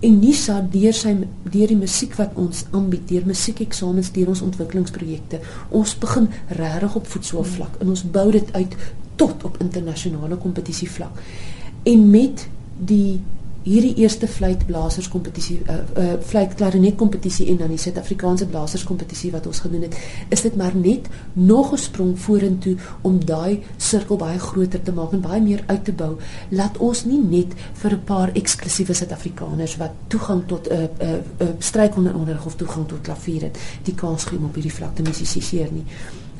Unisa 0.00 0.60
deur 0.60 0.94
sy 0.94 1.16
deur 1.50 1.66
die 1.66 1.76
musiek 1.76 2.14
wat 2.14 2.30
ons 2.38 2.64
aanbied, 2.70 3.08
deur 3.08 3.26
musiekeksamens, 3.26 4.12
deur 4.12 4.28
ons 4.28 4.44
ontwikkelingsprojekte. 4.46 5.40
Ons 5.74 5.96
begin 5.98 6.28
regtig 6.48 6.94
op 6.94 7.06
voetsoervlak 7.06 7.80
en 7.80 7.88
ons 7.88 8.04
bou 8.10 8.30
dit 8.30 8.52
uit 8.52 8.76
tot 9.16 9.44
op 9.44 9.56
internasionale 9.58 10.36
kompetisie 10.36 10.90
vlak. 10.90 11.18
En 11.82 12.10
met 12.10 12.46
die 12.78 13.20
hierdie 13.68 13.94
eerste 14.02 14.28
fluitblasers 14.30 15.08
kompetisie 15.12 15.58
uh, 15.68 15.78
uh 16.02 16.16
fluit 16.28 16.54
klarinet 16.56 16.96
kompetisie 16.96 17.48
en 17.52 17.60
dan 17.62 17.72
die 17.72 17.80
Suid-Afrikaanse 17.80 18.48
blasers 18.48 18.84
kompetisie 18.88 19.30
wat 19.34 19.46
ons 19.46 19.60
gedoen 19.64 19.84
het, 19.86 19.96
is 20.34 20.44
dit 20.46 20.56
maar 20.56 20.76
net 20.76 21.08
nog 21.32 21.72
'n 21.72 21.82
sprong 21.82 22.14
vorentoe 22.18 22.76
om 23.02 23.18
daai 23.24 23.62
sirkel 23.76 24.16
baie 24.16 24.38
groter 24.38 24.82
te 24.82 24.92
maak 24.92 25.12
en 25.12 25.20
baie 25.20 25.42
meer 25.42 25.62
uit 25.66 25.84
te 25.84 25.92
bou. 25.92 26.16
Laat 26.50 26.78
ons 26.78 27.04
nie 27.04 27.20
net 27.20 27.52
vir 27.72 27.92
'n 27.92 28.04
paar 28.04 28.30
eksklusiewe 28.34 28.94
Suid-Afrikaners 28.94 29.76
wat 29.76 29.92
toegang 30.08 30.46
tot 30.46 30.68
'n 30.68 30.72
uh, 30.72 30.78
'n 30.78 31.04
uh, 31.04 31.12
uh, 31.40 31.48
strykonderrig 31.58 32.46
of 32.46 32.56
toegang 32.56 32.88
tot 32.88 33.00
klavier 33.00 33.42
het, 33.42 33.58
die 33.82 33.94
kans 33.94 34.24
gee 34.24 34.38
om 34.38 34.44
op 34.44 34.54
hierdie 34.54 34.72
vlak 34.72 34.94
te 34.94 35.02
musiseer 35.02 35.72
nie 35.72 35.84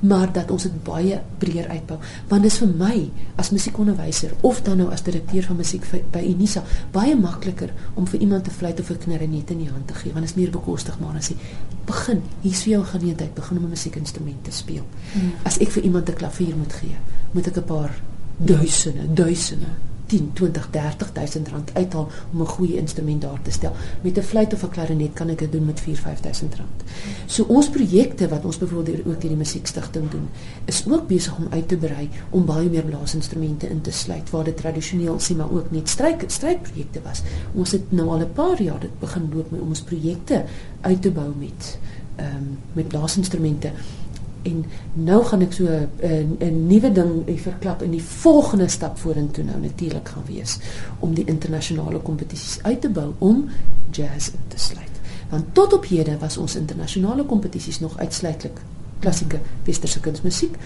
maar 0.00 0.32
dat 0.32 0.50
ons 0.50 0.62
dit 0.62 0.82
baie 0.84 1.20
breër 1.38 1.68
uitbou 1.68 1.98
want 2.28 2.42
dit 2.42 2.52
is 2.52 2.58
vir 2.58 2.74
my 2.82 3.10
as 3.36 3.50
musiekonderwyser 3.50 4.34
of 4.40 4.62
dan 4.62 4.76
nou 4.82 4.90
as 4.92 5.02
direkteur 5.02 5.42
van 5.42 5.56
musiek 5.56 5.84
by 6.12 6.22
Unisa 6.22 6.62
baie 6.92 7.16
makliker 7.16 7.72
om 7.94 8.06
vir 8.06 8.20
iemand 8.20 8.44
te 8.44 8.50
fluit 8.50 8.80
of 8.80 8.90
'n 8.90 8.98
knarinet 9.06 9.50
in 9.50 9.58
die 9.58 9.70
hand 9.70 9.86
te 9.86 9.94
gee 9.94 10.12
want 10.12 10.26
dit 10.26 10.34
is 10.34 10.40
meer 10.42 10.50
bekostigbaar 10.50 11.16
as 11.16 11.28
jy 11.28 11.36
begin 11.86 12.22
hier's 12.42 12.62
vir 12.62 12.72
jou 12.72 12.84
geleentheid 12.84 13.34
begin 13.34 13.56
om 13.56 13.64
'n 13.64 13.74
musiekinstrument 13.76 14.44
te 14.44 14.50
speel 14.50 14.84
hmm. 15.12 15.32
as 15.44 15.58
ek 15.58 15.70
vir 15.70 15.82
iemand 15.82 16.08
'n 16.08 16.14
klavier 16.14 16.56
moet 16.56 16.72
gee 16.72 16.96
moet 17.32 17.46
ek 17.46 17.56
'n 17.56 17.64
paar 17.64 17.90
duisende 18.38 19.14
duisende 19.14 19.87
10, 20.08 20.30
20, 20.32 20.70
30000 20.70 21.48
rand 21.48 21.70
uithaal 21.74 22.08
om 22.32 22.40
'n 22.40 22.46
goeie 22.46 22.76
instrument 22.76 23.22
daar 23.22 23.42
te 23.42 23.50
stel. 23.50 23.72
Met 24.00 24.18
'n 24.18 24.22
fluit 24.22 24.54
of 24.54 24.62
'n 24.62 24.68
klarinet 24.68 25.12
kan 25.12 25.28
ek 25.28 25.38
dit 25.38 25.52
doen 25.52 25.64
met 25.64 25.80
4, 25.80 25.96
5000 25.96 26.54
rand. 26.54 26.82
So 27.26 27.42
ons 27.42 27.68
projekte 27.68 28.28
wat 28.28 28.44
ons 28.44 28.58
byvoorbeeld 28.58 29.06
ook 29.06 29.20
hierdie 29.20 29.36
musiekstigting 29.36 30.10
doen, 30.10 30.28
is 30.64 30.84
ook 30.88 31.06
besig 31.06 31.36
om 31.36 31.46
uit 31.50 31.68
te 31.68 31.76
brei 31.76 32.08
om 32.30 32.44
baie 32.44 32.70
meer 32.70 32.84
blaasinstrumente 32.84 33.68
in 33.68 33.80
te 33.80 33.90
sluit 33.90 34.30
waar 34.30 34.44
dit 34.44 34.56
tradisioneel 34.56 35.20
sien 35.20 35.36
maar 35.36 35.52
ook 35.52 35.70
net 35.70 35.88
stryk 35.88 36.24
strykprojekte 36.26 37.00
was. 37.02 37.22
Ons 37.54 37.72
het 37.72 37.92
nou 37.92 38.08
al 38.08 38.20
'n 38.20 38.32
paar 38.32 38.62
jaar 38.62 38.80
dit 38.80 38.98
begin 39.00 39.30
loop 39.34 39.50
met 39.50 39.60
ons 39.60 39.80
projekte 39.80 40.44
uit 40.80 41.02
te 41.02 41.10
bou 41.10 41.32
met 41.38 41.78
ehm 42.16 42.36
um, 42.36 42.58
met 42.72 42.88
blaasinstrumente 42.88 43.70
en 44.48 44.64
nou 45.08 45.20
gaan 45.24 45.44
ek 45.44 45.52
so 45.52 45.64
'n 45.64 46.36
'n 46.40 46.66
nuwe 46.66 46.92
ding 46.92 47.40
verklap 47.40 47.82
in 47.82 47.90
die 47.90 48.02
volgende 48.02 48.68
stap 48.68 48.98
vorentoe 48.98 49.44
nou 49.44 49.60
natuurlik 49.60 50.08
gaan 50.08 50.26
wees 50.26 50.58
om 50.98 51.14
die 51.14 51.24
internasionale 51.24 51.98
kompetisies 51.98 52.58
uit 52.62 52.80
te 52.80 52.90
bou 52.90 53.12
om 53.18 53.48
jazz 53.90 54.28
in 54.28 54.48
te 54.48 54.58
sluit. 54.58 54.96
Want 55.30 55.54
tot 55.54 55.72
op 55.72 55.86
hede 55.86 56.18
was 56.18 56.36
ons 56.36 56.56
internasionale 56.56 57.24
kompetisies 57.24 57.80
nog 57.80 57.98
uitsluitlik 57.98 58.60
klassieke 58.98 59.40
westerse 59.64 60.00
kunsmusiek. 60.00 60.56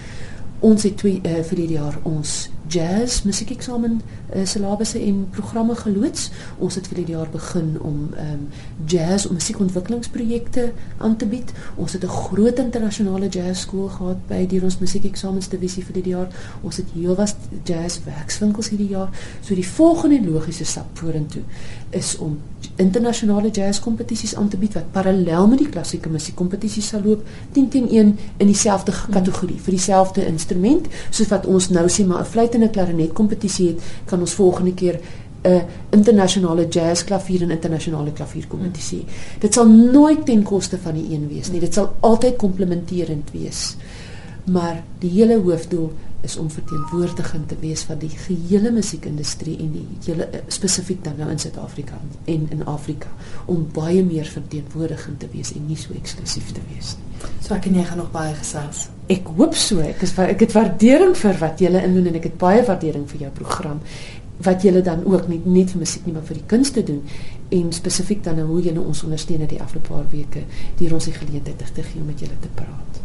Ons 0.59 0.83
het 0.83 0.97
twee 0.97 1.19
uh, 1.23 1.41
vir 1.43 1.55
die 1.55 1.71
jaar 1.75 1.99
ons 2.07 2.49
jazz 2.73 3.21
musiekeksamen 3.27 4.01
uh, 4.01 4.45
syllabusse 4.45 4.99
en 4.99 5.27
programme 5.31 5.75
geloods. 5.75 6.29
Ons 6.57 6.77
het 6.79 6.87
vir 6.89 7.03
die 7.03 7.15
jaar 7.15 7.29
begin 7.29 7.75
om 7.81 7.97
um, 8.25 8.47
jazz 8.89 9.27
om 9.29 9.37
musiekontwikkelingsprojekte 9.37 10.71
aan 10.97 11.15
te 11.21 11.29
bied. 11.29 11.53
Ons 11.75 11.93
het 11.93 12.03
'n 12.03 12.17
groot 12.27 12.59
internasionale 12.59 13.29
jazz 13.29 13.61
skool 13.61 13.89
gehad 13.89 14.27
by 14.27 14.45
die 14.47 14.63
ons 14.63 14.79
musiekeksamens 14.79 15.49
divisie 15.49 15.85
vir 15.85 16.01
die 16.01 16.09
jaar. 16.15 16.29
Ons 16.61 16.77
het 16.77 16.89
heelwas 16.93 17.35
jazz 17.63 17.99
werkswinkels 18.05 18.69
hierdie 18.69 18.89
jaar. 18.89 19.09
So 19.41 19.55
die 19.55 19.67
volgende 19.67 20.31
logiese 20.31 20.65
stap 20.65 20.97
vorentoe 20.97 21.43
is 21.89 22.17
om 22.17 22.39
internasionale 22.75 23.49
jazz 23.51 23.79
kompetisies 23.79 24.35
aan 24.35 24.47
te 24.49 24.57
bied 24.57 24.73
wat 24.73 24.91
parallel 24.91 25.47
met 25.47 25.61
die 25.61 25.69
klassieke 25.69 26.09
musiekkompetisies 26.09 26.87
sal 26.93 27.03
loop 27.05 27.25
10 27.53 27.67
teen 27.69 27.89
1 27.89 28.13
in 28.37 28.49
dieselfde 28.49 28.93
kategorie 29.11 29.59
vir 29.61 29.75
dieselfde 29.75 30.25
instrument 30.25 30.87
soos 31.09 31.29
wat 31.29 31.45
ons 31.45 31.69
nou 31.69 31.85
sê 31.89 32.05
maar 32.07 32.23
'n 32.23 32.31
fluit 32.33 32.55
en 32.55 32.62
'n 32.63 32.69
klarinet 32.69 33.13
kompetisie 33.13 33.67
het 33.67 33.81
kan 34.05 34.19
ons 34.19 34.33
volgende 34.33 34.73
keer 34.73 34.99
'n 35.43 35.65
internasionale 35.89 36.67
jazz 36.67 37.03
klavier 37.03 37.41
en 37.41 37.51
internasionale 37.51 38.11
klavier 38.11 38.47
kompetisie. 38.47 38.99
Hmm. 38.99 39.39
Dit 39.39 39.53
sal 39.53 39.67
nooit 39.67 40.25
ten 40.25 40.43
koste 40.43 40.77
van 40.77 40.93
die 40.93 41.13
een 41.13 41.27
wees 41.27 41.51
nie. 41.51 41.59
Dit 41.59 41.73
sal 41.73 41.95
altyd 41.99 42.35
komplementerend 42.35 43.31
wees. 43.31 43.75
Maar 44.45 44.83
die 44.99 45.09
hele 45.09 45.39
hoofdoel 45.39 45.91
is 46.21 46.37
om 46.37 46.51
verteenwoordigend 46.51 47.47
te 47.47 47.55
wees 47.59 47.81
van 47.81 47.99
die 47.99 48.09
gehele 48.09 48.71
musiekindustrie 48.71 49.57
en 49.59 49.71
die 49.75 49.85
hele 50.05 50.25
eh, 50.25 50.39
spesifiek 50.47 51.03
dan 51.03 51.19
nou 51.19 51.29
in 51.31 51.39
Suid-Afrika 51.39 51.99
en 52.25 52.47
in 52.49 52.65
Afrika 52.65 53.11
om 53.45 53.67
baie 53.75 54.03
meer 54.03 54.25
verteenwoordigend 54.25 55.19
te 55.19 55.27
wees 55.31 55.51
en 55.53 55.67
nie 55.67 55.79
so 55.79 55.95
eksklusief 55.99 56.55
te 56.55 56.63
wees 56.71 56.95
nie. 56.99 57.31
So 57.43 57.55
ek 57.55 57.67
en 57.67 57.79
jy 57.81 57.87
gaan 57.91 57.99
nog 58.05 58.11
baie 58.15 58.35
gesels. 58.39 58.87
Ek 59.13 59.29
hoop 59.37 59.55
so. 59.59 59.83
Ek 59.85 60.01
is 60.05 60.15
ek 60.17 60.45
het 60.45 60.55
waardering 60.55 61.15
vir 61.19 61.39
wat 61.41 61.61
julle 61.61 61.83
indoen 61.85 62.11
en 62.11 62.19
ek 62.19 62.29
het 62.31 62.37
baie 62.41 62.65
waardering 62.65 63.07
vir 63.11 63.27
jou 63.27 63.31
program 63.37 63.81
wat 64.43 64.65
julle 64.65 64.81
dan 64.81 65.05
ook 65.05 65.27
nie 65.29 65.39
net 65.45 65.71
vir 65.71 65.83
musiek 65.83 66.05
nie 66.07 66.15
maar 66.15 66.25
vir 66.25 66.39
die 66.39 66.47
kunste 66.49 66.83
doen 66.83 67.03
en 67.53 67.71
spesifiek 67.75 68.23
dan 68.25 68.41
nou 68.41 68.47
hoe 68.49 68.61
julle 68.65 68.81
ons 68.81 69.03
ondersteun 69.05 69.45
in 69.45 69.51
die 69.53 69.61
afgelope 69.61 69.93
paar 69.93 70.09
weke 70.11 70.43
deur 70.79 70.97
ons 70.97 71.09
die 71.11 71.15
geleentheid 71.19 71.65
te 71.75 71.85
gee 71.85 72.01
om 72.01 72.09
met 72.09 72.25
julle 72.25 72.39
te 72.41 72.51
praat. 72.57 73.02